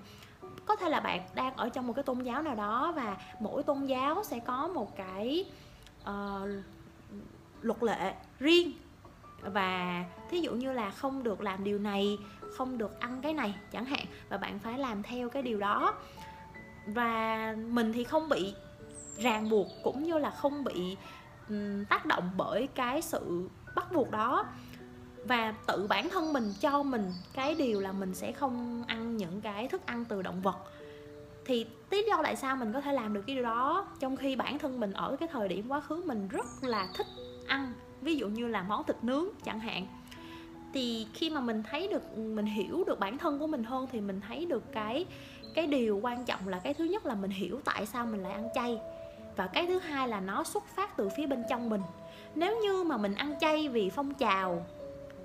có 0.70 0.76
thể 0.76 0.90
là 0.90 1.00
bạn 1.00 1.22
đang 1.36 1.56
ở 1.56 1.70
trong 1.70 1.88
một 1.88 1.94
cái 1.94 2.04
tôn 2.04 2.24
giáo 2.24 2.42
nào 2.42 2.56
đó 2.56 2.94
và 2.96 3.18
mỗi 3.40 3.64
tôn 3.64 3.86
giáo 3.86 4.24
sẽ 4.24 4.40
có 4.40 4.68
một 4.68 4.98
cái 4.98 5.46
uh, 6.02 6.50
luật 7.62 7.84
lệ 7.84 8.14
riêng. 8.40 8.72
Và 9.42 10.06
thí 10.30 10.40
dụ 10.40 10.54
như 10.54 10.72
là 10.72 10.92
không 10.92 11.24
được 11.24 11.42
làm 11.42 11.64
điều 11.64 11.80
này 11.80 12.18
không 12.58 12.78
được 12.78 13.00
ăn 13.00 13.22
cái 13.22 13.34
này 13.34 13.56
chẳng 13.72 13.86
hạn 13.86 14.06
và 14.30 14.38
bạn 14.38 14.60
phải 14.60 14.80
làm 14.80 15.04
theo 15.04 15.30
cái 15.30 15.42
điều 15.42 15.60
đó. 15.60 15.94
Và 16.88 17.56
mình 17.70 17.94
thì 17.94 18.04
không 18.04 18.30
bị 18.30 18.54
ràng 19.18 19.50
buộc 19.50 19.68
cũng 19.84 20.04
như 20.04 20.18
là 20.18 20.30
không 20.30 20.64
bị 20.64 20.98
um, 21.50 21.86
tác 21.86 22.06
động 22.06 22.32
bởi 22.38 22.68
cái 22.76 23.02
sự 23.02 23.50
bắt 23.76 23.92
buộc 23.92 24.12
đó. 24.12 24.46
Và 25.26 25.54
tự 25.68 25.88
bản 25.88 26.10
thân 26.10 26.34
mình 26.34 26.54
cho 26.60 26.84
mình 26.84 27.14
cái 27.34 27.56
điều 27.56 27.82
là 27.82 27.92
mình 27.92 28.14
sẽ 28.14 28.32
không 28.32 28.84
ăn 28.88 28.99
những 29.20 29.42
cái 29.42 29.68
thức 29.68 29.86
ăn 29.86 30.06
từ 30.06 30.22
động 30.22 30.42
vật. 30.42 30.58
Thì 31.46 31.66
lý 31.92 32.06
do 32.08 32.20
tại 32.24 32.36
sao 32.36 32.56
mình 32.56 32.74
có 32.74 32.82
thể 32.82 32.94
làm 32.94 33.14
được 33.14 33.24
cái 33.28 33.36
điều 33.36 33.44
đó? 33.44 33.88
Trong 34.00 34.18
khi 34.18 34.36
bản 34.36 34.60
thân 34.60 34.80
mình 34.80 34.94
ở 34.94 35.16
cái 35.20 35.30
thời 35.32 35.48
điểm 35.48 35.72
quá 35.72 35.80
khứ 35.80 36.04
mình 36.06 36.28
rất 36.28 36.46
là 36.62 36.88
thích 36.96 37.08
ăn, 37.48 37.74
ví 38.02 38.16
dụ 38.16 38.28
như 38.28 38.48
là 38.48 38.64
món 38.64 38.84
thịt 38.84 38.96
nướng 39.02 39.26
chẳng 39.46 39.60
hạn. 39.60 39.88
Thì 40.74 41.08
khi 41.14 41.30
mà 41.30 41.42
mình 41.42 41.64
thấy 41.64 41.88
được, 41.88 42.18
mình 42.18 42.46
hiểu 42.46 42.84
được 42.88 43.00
bản 43.00 43.18
thân 43.18 43.40
của 43.40 43.48
mình 43.48 43.64
hơn 43.64 43.88
thì 43.92 44.02
mình 44.02 44.22
thấy 44.28 44.46
được 44.46 44.64
cái 44.72 45.06
cái 45.56 45.68
điều 45.68 46.00
quan 46.04 46.26
trọng 46.26 46.48
là 46.48 46.60
cái 46.60 46.74
thứ 46.74 46.84
nhất 46.84 47.06
là 47.06 47.16
mình 47.16 47.32
hiểu 47.32 47.62
tại 47.66 47.86
sao 47.86 48.06
mình 48.06 48.24
lại 48.24 48.32
ăn 48.32 48.50
chay. 48.56 48.80
Và 49.36 49.48
cái 49.48 49.68
thứ 49.68 49.80
hai 49.80 50.08
là 50.08 50.20
nó 50.20 50.44
xuất 50.44 50.64
phát 50.76 50.98
từ 50.98 51.10
phía 51.18 51.28
bên 51.28 51.44
trong 51.50 51.70
mình. 51.70 51.82
Nếu 52.36 52.62
như 52.62 52.84
mà 52.84 52.98
mình 52.98 53.16
ăn 53.16 53.36
chay 53.40 53.70
vì 53.70 53.90
phong 53.90 54.14
trào 54.14 54.66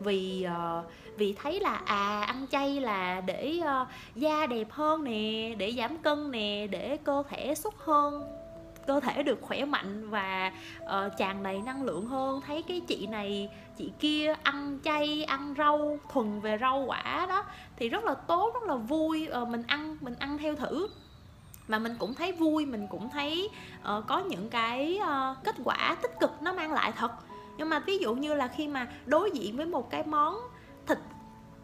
vì 0.00 0.46
uh, 0.46 0.84
vì 1.16 1.34
thấy 1.42 1.60
là 1.60 1.80
à 1.84 2.20
ăn 2.20 2.46
chay 2.50 2.80
là 2.80 3.20
để 3.20 3.60
uh, 3.60 3.88
da 4.14 4.46
đẹp 4.46 4.66
hơn 4.70 5.04
nè 5.04 5.54
để 5.58 5.72
giảm 5.72 5.98
cân 5.98 6.30
nè 6.30 6.66
để 6.70 6.98
cơ 7.04 7.22
thể 7.30 7.54
xuất 7.54 7.74
hơn 7.84 8.44
cơ 8.86 9.00
thể 9.00 9.22
được 9.22 9.38
khỏe 9.42 9.64
mạnh 9.64 10.10
và 10.10 10.52
uh, 10.82 10.90
tràn 11.18 11.42
đầy 11.42 11.62
năng 11.62 11.82
lượng 11.82 12.06
hơn. 12.06 12.40
Thấy 12.46 12.62
cái 12.62 12.80
chị 12.80 13.06
này 13.06 13.48
chị 13.76 13.92
kia 13.98 14.34
ăn 14.42 14.78
chay 14.84 15.24
ăn 15.24 15.54
rau 15.58 15.98
thuần 16.12 16.40
về 16.40 16.58
rau 16.60 16.84
quả 16.86 17.26
đó 17.28 17.44
thì 17.76 17.88
rất 17.88 18.04
là 18.04 18.14
tốt 18.14 18.54
rất 18.54 18.62
là 18.62 18.74
vui. 18.74 19.28
Uh, 19.42 19.48
mình 19.48 19.62
ăn 19.66 19.96
mình 20.00 20.14
ăn 20.18 20.38
theo 20.38 20.54
thử. 20.54 20.88
Mà 21.68 21.78
mình 21.78 21.96
cũng 21.98 22.14
thấy 22.14 22.32
vui 22.32 22.66
mình 22.66 22.86
cũng 22.90 23.10
thấy 23.10 23.48
uh, 23.80 24.04
có 24.06 24.18
những 24.18 24.50
cái 24.50 24.98
uh, 25.02 25.44
kết 25.44 25.54
quả 25.64 25.96
tích 26.02 26.20
cực 26.20 26.30
nó 26.42 26.52
mang 26.52 26.72
lại 26.72 26.92
thật 26.96 27.10
nhưng 27.58 27.68
mà 27.68 27.78
ví 27.78 27.98
dụ 27.98 28.14
như 28.14 28.34
là 28.34 28.48
khi 28.48 28.68
mà 28.68 28.88
đối 29.06 29.30
diện 29.30 29.56
với 29.56 29.66
một 29.66 29.90
cái 29.90 30.02
món 30.06 30.34
thịt 30.86 30.98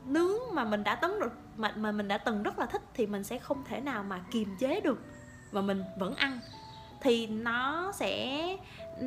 nướng 0.07 0.39
mà 0.53 0.65
mình 0.65 0.85
đã 0.85 0.95
tấn 0.95 1.21
được 1.21 1.33
mà, 1.57 1.73
mà 1.77 1.93
mình 1.93 2.09
đã 2.09 2.19
từng 2.19 2.43
rất 2.43 2.59
là 2.59 2.67
thích 2.67 2.83
thì 2.95 3.07
mình 3.07 3.25
sẽ 3.25 3.39
không 3.39 3.65
thể 3.65 3.81
nào 3.81 4.03
mà 4.03 4.21
kiềm 4.31 4.57
chế 4.59 4.81
được 4.81 4.99
và 5.51 5.61
mình 5.61 5.83
vẫn 5.99 6.15
ăn. 6.15 6.39
Thì 7.03 7.27
nó 7.27 7.93
sẽ 7.93 8.57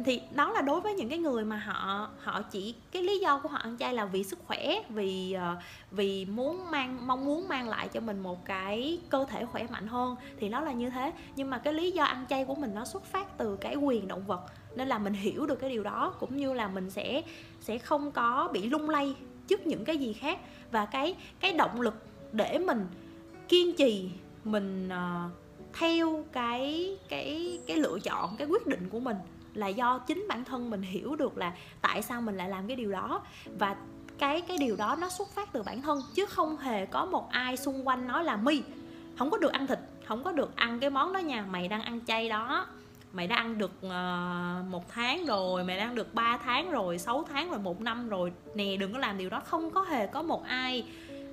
thì 0.06 0.22
đó 0.32 0.52
là 0.52 0.62
đối 0.62 0.82
với 0.82 0.94
những 0.94 1.10
cái 1.10 1.18
người 1.18 1.46
mà 1.46 1.58
họ 1.58 2.10
họ 2.20 2.42
chỉ 2.42 2.76
cái 2.92 3.04
lý 3.04 3.20
do 3.20 3.40
của 3.40 3.50
họ 3.50 3.58
ăn 3.58 3.78
chay 3.78 3.94
là 3.94 4.06
vì 4.06 4.24
sức 4.24 4.40
khỏe 4.48 4.82
vì 4.90 5.34
ờ, 5.34 5.56
vì 5.92 6.26
muốn 6.26 6.72
mang 6.72 7.08
mong 7.08 7.26
muốn 7.26 7.48
mang 7.48 7.70
lại 7.70 7.88
cho 7.88 8.00
mình 8.00 8.20
một 8.20 8.46
cái 8.46 9.00
cơ 9.10 9.26
thể 9.30 9.46
khỏe 9.46 9.68
mạnh 9.70 9.88
hơn 9.88 10.16
thì 10.40 10.50
nó 10.50 10.62
là 10.62 10.72
như 10.72 10.90
thế. 10.90 11.14
Nhưng 11.36 11.50
mà 11.50 11.58
cái 11.58 11.74
lý 11.74 11.92
do 11.92 12.04
ăn 12.04 12.26
chay 12.30 12.46
của 12.46 12.56
mình 12.56 12.76
nó 12.76 12.86
xuất 12.86 13.06
phát 13.06 13.38
từ 13.38 13.56
cái 13.56 13.76
quyền 13.76 14.08
động 14.08 14.26
vật 14.28 14.42
nên 14.76 14.88
là 14.88 14.98
mình 14.98 15.14
hiểu 15.14 15.46
được 15.46 15.56
cái 15.56 15.70
điều 15.70 15.84
đó 15.84 16.14
cũng 16.20 16.38
như 16.38 16.54
là 16.54 16.68
mình 16.68 16.90
sẽ 16.90 17.22
sẽ 17.60 17.78
không 17.78 18.12
có 18.12 18.50
bị 18.54 18.70
lung 18.70 18.90
lay 18.90 19.16
trước 19.48 19.68
những 19.68 19.86
cái 19.86 19.98
gì 19.98 20.14
khác. 20.14 20.40
Và 20.72 20.86
cái 20.86 21.16
cái 21.40 21.54
động 21.54 21.82
lực 21.82 22.06
để 22.32 22.58
mình 22.58 22.88
kiên 23.50 23.76
trì 23.76 24.10
mình 24.44 24.90
uh, 24.90 25.32
theo 25.74 26.24
cái 26.32 26.98
cái 27.10 27.60
cái 27.68 27.78
lựa 27.78 28.00
chọn 28.00 28.36
cái 28.38 28.48
quyết 28.48 28.68
định 28.68 28.90
của 28.90 29.00
mình 29.00 29.18
là 29.54 29.68
do 29.68 30.00
chính 30.00 30.26
bản 30.30 30.44
thân 30.44 30.70
mình 30.70 30.82
hiểu 30.82 31.16
được 31.16 31.38
là 31.38 31.54
tại 31.82 32.02
sao 32.02 32.22
mình 32.22 32.38
lại 32.38 32.50
làm 32.50 32.68
cái 32.68 32.76
điều 32.76 32.92
đó. 32.92 33.22
Và 33.60 33.76
cái 34.18 34.42
cái 34.42 34.58
điều 34.58 34.76
đó 34.76 34.98
nó 35.00 35.10
xuất 35.10 35.30
phát 35.30 35.54
từ 35.54 35.64
bản 35.64 35.82
thân 35.82 36.02
chứ 36.16 36.26
không 36.26 36.58
hề 36.58 36.86
có 36.86 37.06
một 37.06 37.30
ai 37.30 37.58
xung 37.58 37.88
quanh 37.88 38.08
nói 38.08 38.24
là 38.24 38.38
mi 38.38 38.62
không 39.18 39.30
có 39.30 39.38
được 39.38 39.52
ăn 39.52 39.68
thịt 39.68 39.80
không 40.06 40.24
có 40.24 40.32
được 40.32 40.56
ăn 40.56 40.80
cái 40.80 40.90
món 40.90 41.14
đó 41.14 41.20
nha 41.20 41.46
mày 41.50 41.68
đang 41.68 41.82
ăn 41.82 42.00
chay 42.06 42.30
đó 42.30 42.68
mày 43.14 43.28
đã 43.28 43.36
ăn 43.36 43.58
được 43.58 43.72
uh, 43.86 44.72
một 44.72 44.90
tháng 44.90 45.26
rồi 45.26 45.64
mày 45.64 45.78
đã 45.78 45.84
ăn 45.84 45.96
được 45.96 46.14
3 46.14 46.38
tháng 46.38 46.72
rồi 46.72 46.98
6 46.98 47.26
tháng 47.30 47.50
rồi 47.50 47.60
một 47.60 47.82
năm 47.82 48.10
rồi. 48.10 48.32
Nè 48.56 48.76
đừng 48.78 48.94
có 48.94 49.00
làm 49.00 49.18
điều 49.18 49.30
đó. 49.30 49.42
Không 49.46 49.72
có 49.72 49.82
hề 49.82 50.08
có 50.08 50.22
một 50.22 50.44
ai 50.44 50.86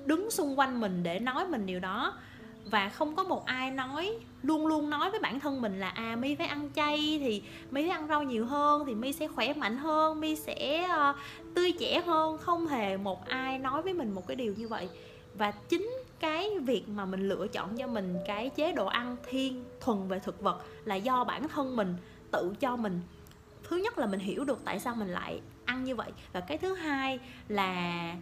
đứng 0.05 0.31
xung 0.31 0.59
quanh 0.59 0.79
mình 0.79 1.03
để 1.03 1.19
nói 1.19 1.47
mình 1.47 1.65
điều 1.65 1.79
đó. 1.79 2.13
Và 2.65 2.89
không 2.89 3.15
có 3.15 3.23
một 3.23 3.45
ai 3.45 3.71
nói 3.71 4.13
luôn 4.43 4.67
luôn 4.67 4.89
nói 4.89 5.11
với 5.11 5.19
bản 5.19 5.39
thân 5.39 5.61
mình 5.61 5.79
là 5.79 5.89
à 5.89 6.15
mi 6.15 6.35
phải 6.35 6.47
ăn 6.47 6.69
chay 6.75 7.19
thì 7.23 7.41
mi 7.71 7.81
phải 7.81 7.89
ăn 7.89 8.07
rau 8.07 8.23
nhiều 8.23 8.45
hơn 8.45 8.83
thì 8.85 8.95
mi 8.95 9.13
sẽ 9.13 9.27
khỏe 9.27 9.53
mạnh 9.53 9.77
hơn 9.77 10.19
mi 10.19 10.35
sẽ 10.35 10.87
uh, 11.09 11.15
tươi 11.55 11.71
trẻ 11.79 12.01
hơn. 12.05 12.37
Không 12.37 12.67
hề 12.67 12.97
một 12.97 13.27
ai 13.27 13.59
nói 13.59 13.81
với 13.81 13.93
mình 13.93 14.11
một 14.11 14.27
cái 14.27 14.35
điều 14.35 14.53
như 14.57 14.67
vậy 14.67 14.89
và 15.37 15.51
chính 15.51 15.89
cái 16.19 16.59
việc 16.59 16.89
mà 16.89 17.05
mình 17.05 17.29
lựa 17.29 17.47
chọn 17.47 17.77
cho 17.77 17.87
mình 17.87 18.15
cái 18.27 18.49
chế 18.49 18.71
độ 18.71 18.85
ăn 18.85 19.15
thiên 19.29 19.63
thuần 19.79 20.07
về 20.07 20.19
thực 20.19 20.41
vật 20.41 20.61
là 20.85 20.95
do 20.95 21.23
bản 21.23 21.47
thân 21.47 21.75
mình 21.75 21.95
tự 22.31 22.53
cho 22.59 22.75
mình. 22.75 23.01
Thứ 23.63 23.77
nhất 23.77 23.97
là 23.97 24.05
mình 24.05 24.19
hiểu 24.19 24.43
được 24.43 24.59
tại 24.65 24.79
sao 24.79 24.95
mình 24.95 25.07
lại 25.07 25.41
ăn 25.65 25.83
như 25.83 25.95
vậy. 25.95 26.11
Và 26.33 26.39
cái 26.39 26.57
thứ 26.57 26.75
hai 26.75 27.19
là 27.47 28.15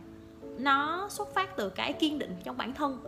nó 0.58 1.08
xuất 1.10 1.34
phát 1.34 1.56
từ 1.56 1.70
cái 1.70 1.94
kiên 1.94 2.20
định 2.20 2.36
trong 2.44 2.58
bản 2.58 2.74
thân. 2.74 3.04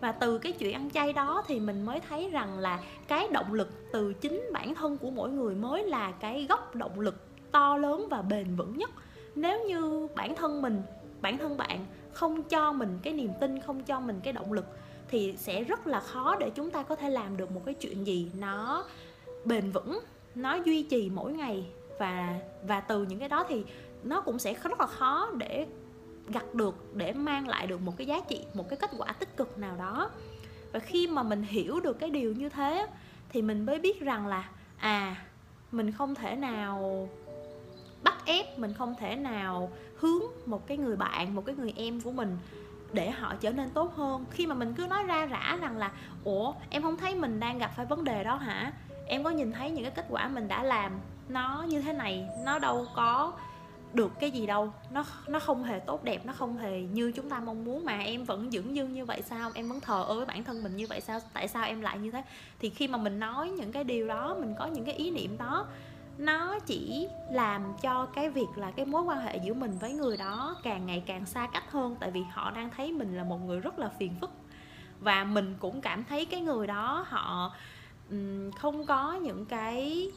Và 0.00 0.12
từ 0.12 0.38
cái 0.38 0.52
chuyện 0.52 0.72
ăn 0.74 0.90
chay 0.90 1.12
đó 1.12 1.44
thì 1.46 1.60
mình 1.60 1.86
mới 1.86 2.00
thấy 2.00 2.30
rằng 2.30 2.58
là 2.58 2.80
cái 3.08 3.28
động 3.28 3.52
lực 3.52 3.70
từ 3.92 4.12
chính 4.12 4.50
bản 4.52 4.74
thân 4.74 4.98
của 4.98 5.10
mỗi 5.10 5.30
người 5.30 5.54
mới 5.54 5.84
là 5.84 6.12
cái 6.12 6.46
gốc 6.48 6.74
động 6.74 7.00
lực 7.00 7.26
to 7.52 7.76
lớn 7.76 8.06
và 8.10 8.22
bền 8.22 8.56
vững 8.56 8.78
nhất. 8.78 8.90
Nếu 9.34 9.64
như 9.64 10.08
bản 10.16 10.36
thân 10.36 10.62
mình, 10.62 10.82
bản 11.20 11.38
thân 11.38 11.56
bạn 11.56 11.86
không 12.14 12.42
cho 12.42 12.72
mình 12.72 12.98
cái 13.02 13.12
niềm 13.12 13.30
tin, 13.40 13.60
không 13.60 13.82
cho 13.82 14.00
mình 14.00 14.20
cái 14.22 14.32
động 14.32 14.52
lực, 14.52 14.66
thì 15.08 15.34
sẽ 15.38 15.64
rất 15.64 15.86
là 15.86 16.00
khó 16.00 16.36
để 16.40 16.50
chúng 16.50 16.70
ta 16.70 16.82
có 16.82 16.96
thể 16.96 17.10
làm 17.10 17.36
được 17.36 17.50
một 17.50 17.62
cái 17.64 17.74
chuyện 17.74 18.06
gì 18.06 18.30
nó 18.38 18.84
bền 19.44 19.70
vững, 19.70 20.00
nó 20.34 20.54
duy 20.54 20.82
trì 20.82 21.10
mỗi 21.14 21.32
ngày. 21.32 21.66
Và 21.98 22.40
và 22.66 22.80
từ 22.80 23.04
những 23.04 23.18
cái 23.18 23.28
đó 23.28 23.44
thì 23.48 23.64
nó 24.02 24.20
cũng 24.20 24.38
sẽ 24.38 24.54
rất 24.62 24.80
là 24.80 24.86
khó 24.86 25.30
để 25.38 25.66
gặt 26.28 26.54
được, 26.54 26.94
để 26.94 27.12
mang 27.12 27.48
lại 27.48 27.66
được 27.66 27.80
một 27.80 27.92
cái 27.96 28.06
giá 28.06 28.20
trị, 28.28 28.44
một 28.54 28.68
cái 28.68 28.76
kết 28.76 28.90
quả 28.98 29.12
tích 29.12 29.36
cực 29.36 29.58
nào 29.58 29.76
đó. 29.76 30.10
Và 30.72 30.78
khi 30.78 31.06
mà 31.06 31.22
mình 31.22 31.42
hiểu 31.42 31.80
được 31.80 31.98
cái 31.98 32.10
điều 32.10 32.32
như 32.32 32.48
thế 32.48 32.86
thì 33.28 33.42
mình 33.42 33.66
mới 33.66 33.78
biết 33.78 34.00
rằng 34.00 34.26
là 34.26 34.48
à 34.76 35.16
mình 35.72 35.92
không 35.92 36.14
thể 36.14 36.36
nào 36.36 37.08
ép 38.26 38.58
mình 38.58 38.72
không 38.72 38.94
thể 38.98 39.16
nào 39.16 39.70
hướng 39.96 40.22
một 40.46 40.66
cái 40.66 40.76
người 40.76 40.96
bạn, 40.96 41.34
một 41.34 41.46
cái 41.46 41.54
người 41.54 41.72
em 41.76 42.00
của 42.00 42.12
mình 42.12 42.38
để 42.92 43.10
họ 43.10 43.34
trở 43.40 43.50
nên 43.50 43.70
tốt 43.70 43.96
hơn. 43.96 44.24
Khi 44.30 44.46
mà 44.46 44.54
mình 44.54 44.74
cứ 44.74 44.86
nói 44.86 45.02
ra 45.02 45.26
rã 45.26 45.58
rằng 45.60 45.76
là, 45.76 45.90
ủa, 46.24 46.54
em 46.70 46.82
không 46.82 46.96
thấy 46.96 47.14
mình 47.14 47.40
đang 47.40 47.58
gặp 47.58 47.72
phải 47.76 47.86
vấn 47.86 48.04
đề 48.04 48.24
đó 48.24 48.36
hả? 48.36 48.72
Em 49.06 49.24
có 49.24 49.30
nhìn 49.30 49.52
thấy 49.52 49.70
những 49.70 49.84
cái 49.84 49.92
kết 49.96 50.06
quả 50.08 50.28
mình 50.28 50.48
đã 50.48 50.62
làm 50.62 50.92
nó 51.28 51.64
như 51.68 51.80
thế 51.80 51.92
này, 51.92 52.28
nó 52.44 52.58
đâu 52.58 52.86
có 52.94 53.32
được 53.92 54.12
cái 54.20 54.30
gì 54.30 54.46
đâu. 54.46 54.72
Nó 54.90 55.04
nó 55.28 55.38
không 55.38 55.64
hề 55.64 55.78
tốt 55.78 56.04
đẹp, 56.04 56.26
nó 56.26 56.32
không 56.32 56.56
hề 56.56 56.80
như 56.80 57.12
chúng 57.12 57.30
ta 57.30 57.40
mong 57.40 57.64
muốn 57.64 57.84
mà 57.84 57.98
em 57.98 58.24
vẫn 58.24 58.50
dưỡng 58.50 58.76
dưng 58.76 58.92
như 58.92 59.04
vậy 59.04 59.22
sao? 59.22 59.50
Em 59.54 59.68
vẫn 59.68 59.80
thờ 59.80 60.04
ơ 60.08 60.14
với 60.14 60.26
bản 60.26 60.44
thân 60.44 60.62
mình 60.62 60.76
như 60.76 60.86
vậy 60.86 61.00
sao? 61.00 61.20
Tại 61.32 61.48
sao 61.48 61.64
em 61.64 61.80
lại 61.80 61.98
như 61.98 62.10
thế? 62.10 62.22
Thì 62.60 62.70
khi 62.70 62.88
mà 62.88 62.98
mình 62.98 63.20
nói 63.20 63.50
những 63.50 63.72
cái 63.72 63.84
điều 63.84 64.08
đó, 64.08 64.36
mình 64.40 64.54
có 64.58 64.66
những 64.66 64.84
cái 64.84 64.94
ý 64.94 65.10
niệm 65.10 65.38
đó 65.38 65.66
nó 66.18 66.58
chỉ 66.58 67.08
làm 67.30 67.62
cho 67.82 68.06
cái 68.06 68.30
việc 68.30 68.48
là 68.56 68.70
cái 68.70 68.86
mối 68.86 69.02
quan 69.02 69.18
hệ 69.18 69.36
giữa 69.44 69.54
mình 69.54 69.78
với 69.80 69.92
người 69.92 70.16
đó 70.16 70.56
càng 70.62 70.86
ngày 70.86 71.02
càng 71.06 71.26
xa 71.26 71.46
cách 71.46 71.70
hơn, 71.70 71.96
tại 72.00 72.10
vì 72.10 72.22
họ 72.32 72.50
đang 72.50 72.70
thấy 72.70 72.92
mình 72.92 73.16
là 73.16 73.24
một 73.24 73.38
người 73.46 73.60
rất 73.60 73.78
là 73.78 73.90
phiền 73.98 74.14
phức. 74.20 74.30
Và 75.00 75.24
mình 75.24 75.54
cũng 75.60 75.80
cảm 75.80 76.04
thấy 76.04 76.24
cái 76.24 76.40
người 76.40 76.66
đó 76.66 77.06
họ 77.08 77.54
không 78.58 78.86
có 78.86 79.14
những 79.14 79.46
cái 79.46 80.10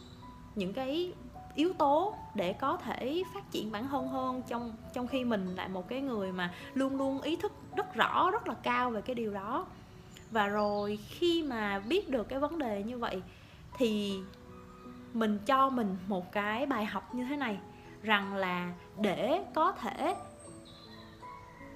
những 0.56 0.74
cái 0.74 1.14
yếu 1.56 1.74
tố 1.74 2.16
để 2.36 2.54
có 2.54 2.78
thể 2.78 3.24
phát 3.34 3.52
triển 3.52 3.72
bản 3.72 3.88
thân 3.88 4.08
hơn 4.08 4.42
trong 4.48 4.74
trong 4.94 5.08
khi 5.08 5.24
mình 5.24 5.56
lại 5.56 5.70
một 5.70 5.90
cái 5.90 6.02
người 6.02 6.32
mà 6.32 6.54
luôn 6.74 6.98
luôn 6.98 7.22
ý 7.22 7.36
thức 7.36 7.52
rất 7.76 7.94
rõ, 7.96 8.32
rất 8.32 8.48
là 8.48 8.54
cao 8.54 8.90
về 8.90 9.02
cái 9.02 9.16
điều 9.16 9.34
đó. 9.34 9.66
Và 10.32 10.48
rồi 10.48 11.00
khi 11.10 11.44
mà 11.44 11.80
biết 11.80 12.10
được 12.10 12.30
cái 12.30 12.40
vấn 12.40 12.60
đề 12.60 12.84
như 12.84 12.98
vậy 12.98 13.22
thì 13.78 14.20
mình 15.20 15.40
cho 15.46 15.70
mình 15.70 15.98
một 16.08 16.32
cái 16.32 16.66
bài 16.66 16.86
học 16.86 17.16
như 17.16 17.26
thế 17.26 17.38
này, 17.38 17.60
rằng 18.04 18.36
là 18.36 18.74
để 19.02 19.44
có 19.56 19.72
thể 19.72 20.16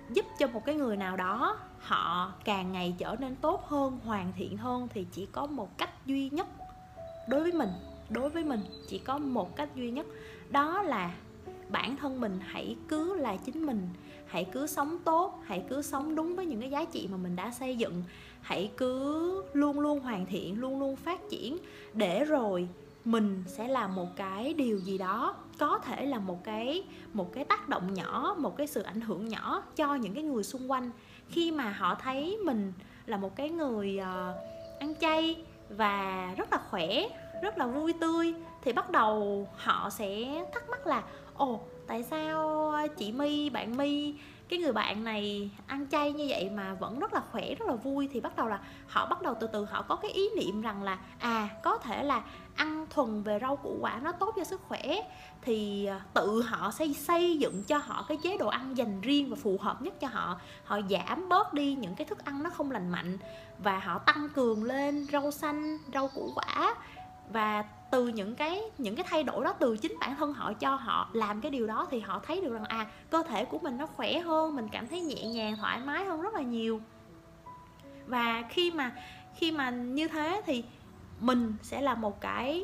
giúp 0.10 0.26
cho 0.40 0.48
một 0.48 0.66
cái 0.66 0.76
người 0.76 0.98
nào 0.98 1.18
đó 1.18 1.58
họ 1.80 2.34
càng 2.44 2.72
ngày 2.72 2.96
trở 2.98 3.16
nên 3.20 3.36
tốt 3.36 3.68
hơn, 3.68 4.00
hoàn 4.06 4.34
thiện 4.38 4.58
hơn 4.58 4.88
thì 4.94 5.06
chỉ 5.12 5.28
có 5.32 5.46
một 5.46 5.78
cách 5.78 6.06
duy 6.06 6.30
nhất 6.30 6.48
đối 7.28 7.42
với 7.42 7.52
mình, 7.52 7.70
đối 8.10 8.30
với 8.30 8.44
mình 8.44 8.60
chỉ 8.88 9.00
có 9.00 9.18
một 9.18 9.56
cách 9.56 9.70
duy 9.76 9.92
nhất. 9.92 10.06
Đó 10.50 10.82
là 10.82 11.14
bản 11.70 11.98
thân 11.98 12.22
mình 12.22 12.40
hãy 12.42 12.76
cứ 12.88 13.16
là 13.16 13.38
chính 13.38 13.66
mình, 13.66 13.90
hãy 14.28 14.46
cứ 14.52 14.68
sống 14.68 14.98
tốt, 15.04 15.42
hãy 15.46 15.64
cứ 15.70 15.82
sống 15.82 16.16
đúng 16.16 16.36
với 16.36 16.46
những 16.46 16.60
cái 16.60 16.70
giá 16.70 16.86
trị 16.86 17.08
mà 17.12 17.18
mình 17.18 17.36
đã 17.36 17.52
xây 17.52 17.78
dựng. 17.78 18.04
Hãy 18.42 18.72
cứ 18.78 19.44
luôn 19.54 19.80
luôn 19.80 20.00
hoàn 20.00 20.26
thiện, 20.26 20.60
luôn 20.60 20.80
luôn 20.80 20.96
phát 20.96 21.20
triển 21.30 21.58
để 21.94 22.26
rồi 22.26 22.68
mình 23.06 23.44
sẽ 23.48 23.68
làm 23.68 23.96
một 23.96 24.08
cái 24.16 24.54
điều 24.54 24.78
gì 24.78 24.98
đó 24.98 25.36
có 25.60 25.80
thể 25.80 26.06
là 26.06 26.20
một 26.20 26.44
cái 26.44 26.84
một 27.14 27.34
cái 27.34 27.46
tác 27.46 27.70
động 27.70 27.94
nhỏ 27.94 28.36
một 28.38 28.58
cái 28.58 28.68
sự 28.68 28.82
ảnh 28.82 29.02
hưởng 29.02 29.28
nhỏ 29.28 29.64
cho 29.76 29.96
những 29.96 30.14
cái 30.14 30.24
người 30.24 30.44
xung 30.44 30.72
quanh. 30.72 30.92
Khi 31.30 31.52
mà 31.52 31.70
họ 31.70 31.96
thấy 31.96 32.38
mình 32.46 32.74
là 33.06 33.18
một 33.18 33.36
cái 33.36 33.50
người 33.50 34.00
uh, 34.02 34.36
ăn 34.80 34.94
chay 35.02 35.44
và 35.70 36.34
rất 36.38 36.52
là 36.52 36.60
khỏe 36.70 36.88
rất 37.44 37.58
là 37.58 37.68
vui 37.68 37.94
tươi 37.94 38.34
thì 38.62 38.74
bắt 38.74 38.90
đầu 38.90 39.48
họ 39.58 39.90
sẽ 39.90 40.44
thắc 40.54 40.70
mắc 40.70 40.88
là 40.88 41.04
ồ 41.34 41.60
tại 41.88 42.04
sao 42.04 42.72
chị 42.98 43.12
my 43.12 43.50
bạn 43.50 43.78
my 43.78 44.14
cái 44.50 44.60
người 44.60 44.74
bạn 44.74 45.04
này 45.04 45.50
ăn 45.68 45.88
chay 45.92 46.12
như 46.12 46.26
vậy 46.30 46.50
mà 46.50 46.74
vẫn 46.74 47.00
rất 47.00 47.14
là 47.14 47.22
khỏe 47.32 47.56
rất 47.56 47.68
là 47.68 47.74
vui? 47.74 48.10
Thì 48.14 48.20
bắt 48.20 48.36
đầu 48.38 48.48
là 48.48 48.60
họ 48.88 49.06
bắt 49.06 49.22
đầu 49.22 49.36
từ 49.40 49.48
từ 49.48 49.66
họ 49.66 49.82
có 49.82 49.96
cái 49.96 50.12
ý 50.12 50.30
niệm 50.38 50.62
rằng 50.62 50.84
là 50.84 50.98
à 51.20 51.50
có 51.64 51.78
thể 51.78 52.04
là 52.04 52.24
ăn 52.62 52.86
thuần 52.90 53.24
về 53.24 53.40
rau 53.42 53.56
củ 53.56 53.78
quả 53.82 54.00
nó 54.04 54.12
tốt 54.12 54.34
cho 54.36 54.44
sức 54.44 54.62
khỏe, 54.68 54.82
thì 55.42 55.86
à, 55.86 56.02
tự 56.14 56.42
họ 56.42 56.72
xây 56.72 56.94
xây 56.94 57.38
dựng 57.40 57.64
cho 57.64 57.78
họ 57.78 58.06
cái 58.08 58.18
chế 58.24 58.38
độ 58.38 58.48
ăn 58.48 58.78
dành 58.78 59.02
riêng 59.02 59.30
và 59.30 59.36
phù 59.44 59.58
hợp 59.62 59.82
nhất 59.82 60.00
cho 60.00 60.08
họ. 60.08 60.40
Họ 60.64 60.80
giảm 60.90 61.30
bớt 61.30 61.54
đi 61.54 61.76
những 61.76 61.96
cái 61.96 62.08
thức 62.08 62.26
ăn 62.26 62.44
nó 62.44 62.50
không 62.50 62.72
lành 62.72 62.90
mạnh 62.90 63.18
và 63.60 63.80
họ 63.80 64.00
tăng 64.00 64.30
cường 64.30 64.64
lên 64.64 65.08
rau 65.12 65.32
xanh, 65.32 65.78
rau 65.94 66.08
củ 66.08 66.32
quả 66.36 66.76
và 67.34 67.64
từ 67.92 68.08
những 68.08 68.36
cái 68.36 68.62
những 68.78 68.96
cái 68.96 69.06
thay 69.10 69.24
đổi 69.24 69.44
đó 69.44 69.54
từ 69.60 69.78
chính 69.78 69.98
bản 70.00 70.16
thân 70.16 70.34
họ 70.34 70.54
cho 70.54 70.76
họ 70.76 71.10
làm 71.14 71.42
cái 71.42 71.52
điều 71.52 71.68
đó 71.68 71.88
thì 71.92 72.00
họ 72.00 72.20
thấy 72.28 72.42
được 72.42 72.54
rằng 72.54 72.66
à 72.66 72.86
cơ 73.10 73.24
thể 73.28 73.46
của 73.46 73.60
mình 73.60 73.78
nó 73.78 73.86
khỏe 73.86 74.20
hơn, 74.20 74.56
mình 74.56 74.68
cảm 74.72 74.88
thấy 74.88 75.02
nhẹ 75.02 75.28
nhàng, 75.28 75.56
thoải 75.58 75.80
mái 75.80 76.06
hơn 76.06 76.22
rất 76.22 76.34
là 76.34 76.42
nhiều. 76.42 76.82
Và 78.08 78.44
khi 78.50 78.72
mà 78.72 78.92
khi 79.36 79.52
mà 79.52 79.70
như 79.70 80.08
thế 80.08 80.42
thì 80.46 80.64
mình 81.22 81.54
sẽ 81.62 81.82
là 81.82 81.96
một 81.96 82.22
cái 82.22 82.64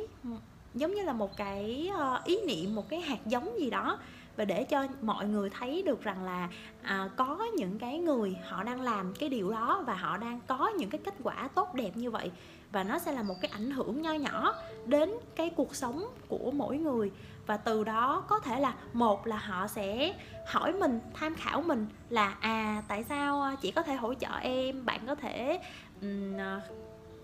giống 0.74 0.96
như 0.96 1.04
là 1.04 1.14
một 1.14 1.38
cái 1.38 1.92
ờ, 1.96 2.22
ý 2.26 2.40
niệm 2.48 2.76
một 2.76 2.90
cái 2.90 3.02
hạt 3.02 3.26
giống 3.26 3.60
gì 3.60 3.70
đó. 3.70 4.00
Và 4.36 4.46
để 4.46 4.64
cho 4.64 4.88
mọi 5.02 5.28
người 5.28 5.50
thấy 5.50 5.82
được 5.82 6.04
rằng 6.04 6.24
là 6.24 6.50
à, 6.82 7.10
có 7.16 7.48
những 7.58 7.80
cái 7.80 8.00
người 8.00 8.38
họ 8.50 8.64
đang 8.64 8.82
làm 8.82 9.14
cái 9.20 9.30
điều 9.30 9.52
đó 9.52 9.84
và 9.88 9.94
họ 9.94 10.18
đang 10.18 10.40
có 10.48 10.70
những 10.70 10.90
cái 10.90 11.02
kết 11.04 11.14
quả 11.24 11.50
tốt 11.56 11.74
đẹp 11.74 11.98
như 11.98 12.12
vậy. 12.12 12.32
Và 12.72 12.84
nó 12.84 13.00
sẽ 13.00 13.12
là 13.12 13.24
một 13.24 13.36
cái 13.42 13.52
ảnh 13.52 13.72
hưởng 13.72 14.02
nho 14.02 14.14
nhỏ 14.14 14.56
đến 14.86 15.14
cái 15.36 15.50
cuộc 15.50 15.76
sống 15.76 16.06
của 16.28 16.52
mỗi 16.52 16.78
người. 16.78 17.12
Và 17.46 17.58
từ 17.58 17.84
đó 17.84 18.24
có 18.28 18.40
thể 18.40 18.60
là 18.60 18.74
một 18.94 19.28
là 19.28 19.38
họ 19.38 19.68
sẽ 19.68 20.14
hỏi 20.48 20.74
mình 20.74 21.00
tham 21.14 21.36
khảo 21.36 21.62
mình 21.62 21.88
là 22.10 22.36
à 22.40 22.84
tại 22.88 23.04
sao 23.04 23.42
ờ, 23.42 23.56
chị 23.62 23.72
có 23.72 23.82
thể 23.82 23.96
hỗ 23.96 24.14
trợ 24.14 24.38
em? 24.42 24.86
Bạn 24.86 25.00
có 25.08 25.16
thể 25.16 25.60
um, 26.02 26.38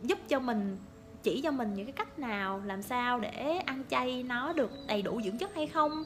giúp 0.04 0.18
cho 0.28 0.40
mình 0.40 0.78
chỉ 1.24 1.42
cho 1.42 1.51
mình 1.51 1.74
những 1.74 1.86
cái 1.86 1.94
cách 1.94 2.20
nào, 2.20 2.62
làm 2.65 2.82
sao 2.82 3.20
để 3.20 3.62
ăn 3.65 3.84
chay 3.89 4.24
nó 4.24 4.53
được 4.53 4.72
đầy 4.88 5.01
đủ 5.01 5.22
dưỡng 5.25 5.38
chất 5.38 5.56
hay 5.56 5.68
không? 5.68 6.03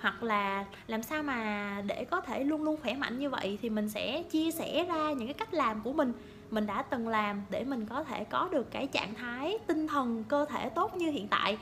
Hoặc 0.00 0.22
là 0.22 0.64
làm 0.86 1.02
sao 1.02 1.22
mà 1.22 1.82
để 1.86 2.04
có 2.04 2.20
thể 2.20 2.44
luôn 2.44 2.62
luôn 2.62 2.76
khỏe 2.82 2.94
mạnh 2.94 3.18
như 3.18 3.30
vậy 3.30 3.58
thì 3.62 3.70
mình 3.70 3.88
sẽ 3.88 4.22
chia 4.22 4.50
sẻ 4.50 4.84
ra 4.84 5.12
những 5.12 5.26
cái 5.26 5.34
cách 5.34 5.54
làm 5.54 5.80
của 5.82 5.92
mình. 5.92 6.12
Mình 6.50 6.66
đã 6.66 6.82
từng 6.82 7.08
làm 7.08 7.42
để 7.50 7.64
mình 7.64 7.86
có 7.86 8.04
thể 8.04 8.24
có 8.24 8.48
được 8.52 8.70
cái 8.70 8.86
trạng 8.86 9.14
thái 9.14 9.58
tinh 9.66 9.88
thần, 9.88 10.24
cơ 10.28 10.46
thể 10.48 10.68
tốt 10.68 10.96
như 10.96 11.10
hiện 11.10 11.28
tại. 11.28 11.58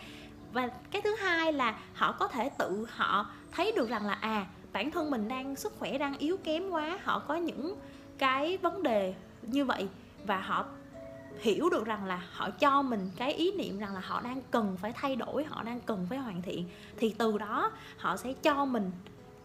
Và 0.52 0.68
cái 0.90 1.02
thứ 1.02 1.14
hai 1.14 1.52
là 1.52 1.78
họ 1.94 2.12
có 2.12 2.28
thể 2.28 2.50
tự 2.58 2.86
họ 2.90 3.30
thấy 3.52 3.72
được 3.76 3.88
rằng 3.88 4.06
là 4.06 4.12
à 4.12 4.46
bản 4.72 4.90
thân 4.90 5.10
mình 5.10 5.28
đang 5.28 5.56
sức 5.56 5.72
khỏe 5.78 5.98
đang 5.98 6.18
yếu 6.18 6.36
kém 6.36 6.70
quá, 6.70 6.98
họ 7.02 7.18
có 7.18 7.34
những 7.34 7.76
cái 8.18 8.56
vấn 8.56 8.82
đề 8.82 9.14
như 9.42 9.64
vậy 9.64 9.88
và 10.26 10.40
họ 10.40 10.64
hiểu 11.40 11.70
được 11.70 11.86
rằng 11.86 12.04
là 12.04 12.22
họ 12.32 12.50
cho 12.50 12.82
mình 12.82 13.10
cái 13.16 13.32
ý 13.32 13.52
niệm 13.52 13.78
rằng 13.78 13.94
là 13.94 14.00
họ 14.00 14.20
đang 14.20 14.40
cần 14.50 14.76
phải 14.80 14.92
thay 14.92 15.16
đổi, 15.16 15.44
họ 15.44 15.62
đang 15.62 15.80
cần 15.80 16.06
phải 16.10 16.18
hoàn 16.18 16.42
thiện, 16.42 16.64
thì 16.96 17.14
từ 17.18 17.38
đó 17.38 17.72
họ 17.96 18.16
sẽ 18.16 18.32
cho 18.32 18.64
mình 18.64 18.90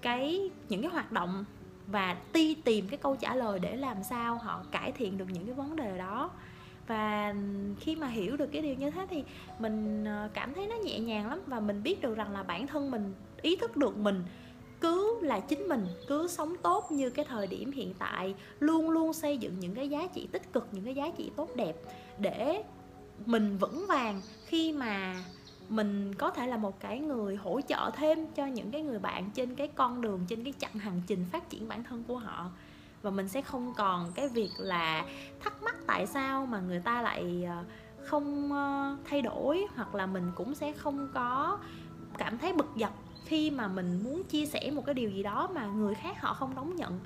cái, 0.01 0.49
những 0.69 0.81
cái 0.81 0.91
hoạt 0.91 1.11
động 1.11 1.45
và 1.87 2.17
đi 2.33 2.55
tìm 2.55 2.87
cái 2.89 2.97
câu 2.97 3.15
trả 3.15 3.35
lời 3.35 3.59
để 3.59 3.75
làm 3.75 4.03
sao 4.03 4.37
họ 4.37 4.63
cải 4.71 4.91
thiện 4.91 5.17
được 5.17 5.27
những 5.33 5.45
cái 5.45 5.55
vấn 5.55 5.75
đề 5.75 5.97
đó. 5.97 6.29
Và 6.87 7.35
khi 7.79 7.95
mà 7.95 8.07
hiểu 8.07 8.37
được 8.37 8.49
cái 8.51 8.61
điều 8.61 8.75
như 8.75 8.91
thế 8.91 9.07
thì 9.09 9.23
mình 9.59 10.05
ờ, 10.05 10.29
cảm 10.33 10.53
thấy 10.53 10.67
nó 10.67 10.75
nhẹ 10.75 10.99
nhàng 10.99 11.29
lắm 11.29 11.39
và 11.47 11.59
mình 11.59 11.83
biết 11.83 12.01
được 12.01 12.15
rằng 12.15 12.31
là 12.31 12.43
bản 12.43 12.67
thân 12.67 12.91
mình 12.91 13.13
ý 13.41 13.55
thức 13.55 13.77
được 13.77 13.97
mình 13.97 14.23
cứ 14.83 15.19
là 15.21 15.39
chính 15.39 15.67
mình 15.67 15.87
cứ 16.07 16.27
sống 16.27 16.55
tốt 16.61 16.91
như 16.91 17.09
cái 17.09 17.25
thời 17.25 17.47
điểm 17.47 17.71
hiện 17.71 17.93
tại, 17.99 18.35
luôn 18.59 18.89
luôn 18.89 19.13
xây 19.13 19.37
dựng 19.37 19.59
những 19.59 19.75
cái 19.75 19.89
giá 19.89 20.07
trị 20.13 20.27
tích 20.31 20.53
cực, 20.53 20.67
những 20.71 20.85
cái 20.85 20.95
giá 20.95 21.09
trị 21.17 21.31
tốt 21.35 21.49
đẹp 21.55 21.75
để 22.17 22.63
mình 23.25 23.57
vững 23.57 23.85
vàng 23.87 24.21
khi 24.45 24.71
mà 24.71 25.15
mình 25.69 26.15
có 26.15 26.29
thể 26.29 26.47
là 26.47 26.57
một 26.57 26.79
cái 26.79 26.99
người 26.99 27.35
hỗ 27.35 27.61
trợ 27.61 27.91
thêm 27.95 28.27
cho 28.35 28.45
những 28.45 28.71
cái 28.71 28.81
người 28.81 28.99
bạn 28.99 29.29
trên 29.33 29.55
cái 29.55 29.67
con 29.67 30.01
đường, 30.01 30.25
trên 30.29 30.43
cái 30.43 30.53
chặng 30.59 30.73
hành 30.73 31.01
trình 31.07 31.25
phát 31.31 31.49
triển 31.49 31.67
bản 31.67 31.83
thân 31.83 32.03
của 32.07 32.17
họ. 32.17 32.51
Và 33.01 33.09
mình 33.09 33.27
sẽ 33.27 33.41
không 33.41 33.73
còn 33.77 34.11
cái 34.15 34.29
việc 34.29 34.49
là 34.57 35.05
thắc 35.43 35.63
mắc 35.63 35.75
tại 35.87 36.07
sao 36.07 36.45
mà 36.45 36.59
người 36.59 36.79
ta 36.79 37.01
lại 37.01 37.43
ờ, 37.47 37.63
không 38.05 38.53
ờ, 38.53 38.97
thay 39.05 39.21
đổi, 39.21 39.65
hoặc 39.75 39.95
là 39.95 40.05
mình 40.05 40.31
cũng 40.35 40.55
sẽ 40.55 40.71
không 40.71 41.07
có 41.13 41.57
cảm 42.17 42.37
thấy 42.37 42.53
bực 42.53 42.69
dọc 42.75 43.02
khi 43.33 43.51
mà 43.51 43.67
mình 43.67 43.99
muốn 44.03 44.23
chia 44.23 44.45
sẻ 44.45 44.71
một 44.71 44.85
cái 44.85 44.93
điều 44.93 45.09
gì 45.09 45.23
đó 45.23 45.49
mà 45.55 45.65
người 45.65 45.95
khác 45.95 46.21
họ 46.21 46.33
không 46.33 46.55
đón 46.55 46.75
nhận. 46.75 46.99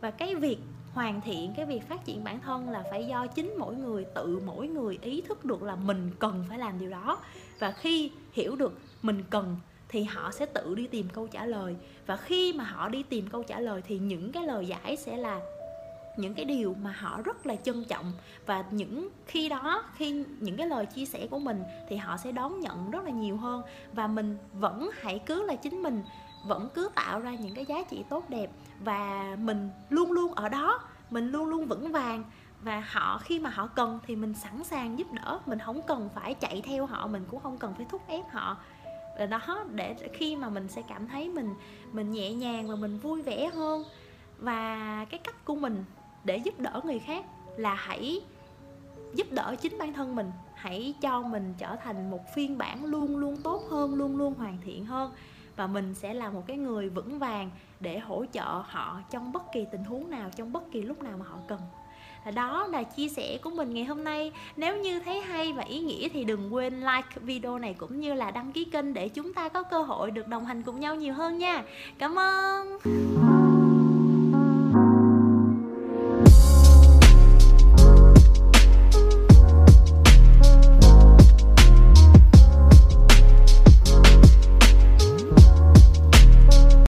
Và 0.00 0.10
cái 0.10 0.34
việc 0.34 0.58
hoàn 0.94 1.20
thiện, 1.20 1.52
cái 1.56 1.66
việc 1.66 1.88
phát 1.88 2.04
triển 2.04 2.24
bản 2.24 2.40
thân 2.40 2.68
là 2.68 2.84
phải 2.90 3.06
do 3.06 3.26
chính 3.26 3.54
mỗi 3.58 3.74
người, 3.74 4.04
tự 4.14 4.40
mỗi 4.46 4.68
người 4.68 4.98
ý 5.02 5.20
thức 5.20 5.44
được 5.44 5.62
là 5.62 5.76
mình 5.76 6.10
cần 6.18 6.44
phải 6.48 6.58
làm 6.58 6.78
điều 6.78 6.90
đó. 6.90 7.18
Và 7.58 7.72
khi 7.72 8.10
hiểu 8.32 8.56
được 8.56 8.78
mình 9.02 9.24
cần 9.30 9.56
thì 9.88 10.02
họ 10.02 10.30
sẽ 10.30 10.46
tự 10.46 10.74
đi 10.74 10.86
tìm 10.86 11.08
câu 11.12 11.26
trả 11.26 11.46
lời. 11.46 11.76
Và 12.06 12.16
khi 12.16 12.52
mà 12.52 12.64
họ 12.64 12.88
đi 12.88 13.02
tìm 13.02 13.26
câu 13.32 13.42
trả 13.42 13.60
lời 13.60 13.82
thì 13.88 13.98
những 13.98 14.32
cái 14.32 14.46
lời 14.46 14.66
giải 14.66 14.96
sẽ 14.96 15.16
là 15.16 15.40
những 16.16 16.34
cái 16.34 16.44
điều 16.44 16.74
mà 16.82 16.94
họ 16.98 17.22
rất 17.24 17.46
là 17.46 17.56
trân 17.56 17.84
trọng. 17.84 18.12
Và 18.46 18.64
những 18.70 19.08
khi 19.26 19.48
đó, 19.48 19.84
khi 19.96 20.24
những 20.40 20.56
cái 20.56 20.66
lời 20.66 20.86
chia 20.86 21.04
sẻ 21.04 21.26
của 21.30 21.38
mình 21.38 21.62
thì 21.88 21.96
họ 21.96 22.16
sẽ 22.16 22.32
đón 22.32 22.60
nhận 22.60 22.90
rất 22.90 23.04
là 23.04 23.10
nhiều 23.10 23.36
hơn. 23.36 23.62
Và 23.92 24.06
mình 24.06 24.38
vẫn 24.52 24.90
hãy 25.00 25.18
cứ 25.18 25.42
là 25.46 25.54
chính 25.54 25.82
mình, 25.82 26.02
vẫn 26.46 26.68
cứ 26.74 26.90
tạo 26.94 27.20
ra 27.20 27.34
những 27.34 27.54
cái 27.54 27.64
giá 27.64 27.82
trị 27.90 28.04
tốt 28.08 28.30
đẹp. 28.30 28.50
Và 28.84 29.36
mình 29.38 29.70
luôn 29.90 30.12
luôn 30.12 30.34
ở 30.34 30.48
đó, 30.48 30.80
mình 31.10 31.30
luôn 31.30 31.48
luôn 31.48 31.66
vững 31.66 31.92
vàng. 31.92 32.24
Và 32.62 32.84
họ, 32.92 33.20
khi 33.24 33.38
mà 33.38 33.50
họ 33.50 33.66
cần 33.66 33.98
thì 34.06 34.16
mình 34.16 34.34
sẵn 34.34 34.64
sàng 34.64 34.98
giúp 34.98 35.12
đỡ. 35.12 35.38
Mình 35.46 35.58
không 35.58 35.82
cần 35.82 36.08
phải 36.14 36.34
chạy 36.34 36.62
theo 36.64 36.86
họ, 36.86 37.06
mình 37.06 37.24
cũng 37.30 37.40
không 37.40 37.58
cần 37.58 37.74
phải 37.76 37.86
thúc 37.90 38.02
ép 38.06 38.30
họ. 38.30 38.56
Và 39.18 39.26
đó, 39.26 39.64
để 39.70 39.94
khi 40.12 40.36
mà 40.36 40.48
mình 40.48 40.68
sẽ 40.68 40.82
cảm 40.88 41.08
thấy 41.08 41.28
mình 41.28 41.54
mình 41.92 42.12
nhẹ 42.12 42.32
nhàng 42.32 42.68
và 42.68 42.74
mình 42.74 42.98
vui 42.98 43.22
vẻ 43.22 43.50
hơn. 43.54 43.84
Và 44.38 45.06
cái 45.10 45.18
cách 45.18 45.44
của 45.44 45.54
mình 45.54 45.84
để 46.24 46.36
giúp 46.36 46.60
đỡ 46.60 46.80
người 46.84 46.98
khác 46.98 47.24
là 47.56 47.74
hãy 47.74 48.20
giúp 49.14 49.26
đỡ 49.32 49.54
chính 49.60 49.78
bản 49.78 49.92
thân 49.92 50.16
mình. 50.16 50.30
Hãy 50.54 50.94
cho 51.00 51.22
mình 51.22 51.54
trở 51.58 51.76
thành 51.76 52.10
một 52.10 52.34
phiên 52.34 52.58
bản 52.58 52.84
luôn 52.84 53.16
luôn 53.16 53.36
tốt 53.36 53.62
hơn, 53.70 53.94
luôn 53.94 54.16
luôn 54.16 54.34
hoàn 54.34 54.58
thiện 54.64 54.84
hơn. 54.84 55.12
Và 55.56 55.66
mình 55.66 55.94
sẽ 55.94 56.14
là 56.14 56.30
một 56.30 56.42
cái 56.46 56.56
người 56.56 56.88
vững 56.88 57.18
vàng 57.18 57.50
để 57.80 57.98
hỗ 57.98 58.24
trợ 58.32 58.62
họ 58.64 59.00
trong 59.10 59.32
bất 59.32 59.42
kỳ 59.52 59.66
tình 59.72 59.84
huống 59.84 60.10
nào, 60.10 60.30
trong 60.36 60.52
bất 60.52 60.62
kỳ 60.72 60.82
lúc 60.82 61.02
nào 61.02 61.18
mà 61.18 61.24
họ 61.28 61.38
cần. 61.48 61.60
Đó 62.34 62.66
là 62.66 62.82
chia 62.82 63.08
sẻ 63.08 63.38
của 63.42 63.50
mình 63.50 63.74
ngày 63.74 63.84
hôm 63.84 64.04
nay. 64.04 64.32
Nếu 64.56 64.76
như 64.76 65.00
thấy 65.00 65.20
hay 65.20 65.52
và 65.52 65.62
ý 65.62 65.80
nghĩa 65.80 66.08
thì 66.08 66.24
đừng 66.24 66.54
quên 66.54 66.80
like 66.80 67.08
video 67.20 67.58
này 67.58 67.74
cũng 67.74 68.00
như 68.00 68.14
là 68.14 68.30
đăng 68.30 68.52
ký 68.52 68.64
kênh 68.64 68.94
để 68.94 69.08
chúng 69.08 69.34
ta 69.34 69.48
có 69.48 69.62
cơ 69.62 69.82
hội 69.82 70.10
được 70.10 70.28
đồng 70.28 70.44
hành 70.44 70.62
cùng 70.62 70.80
nhau 70.80 70.94
nhiều 70.94 71.14
hơn 71.14 71.38
nha. 71.38 71.62
Cảm 71.98 72.18
ơn! 72.18 72.78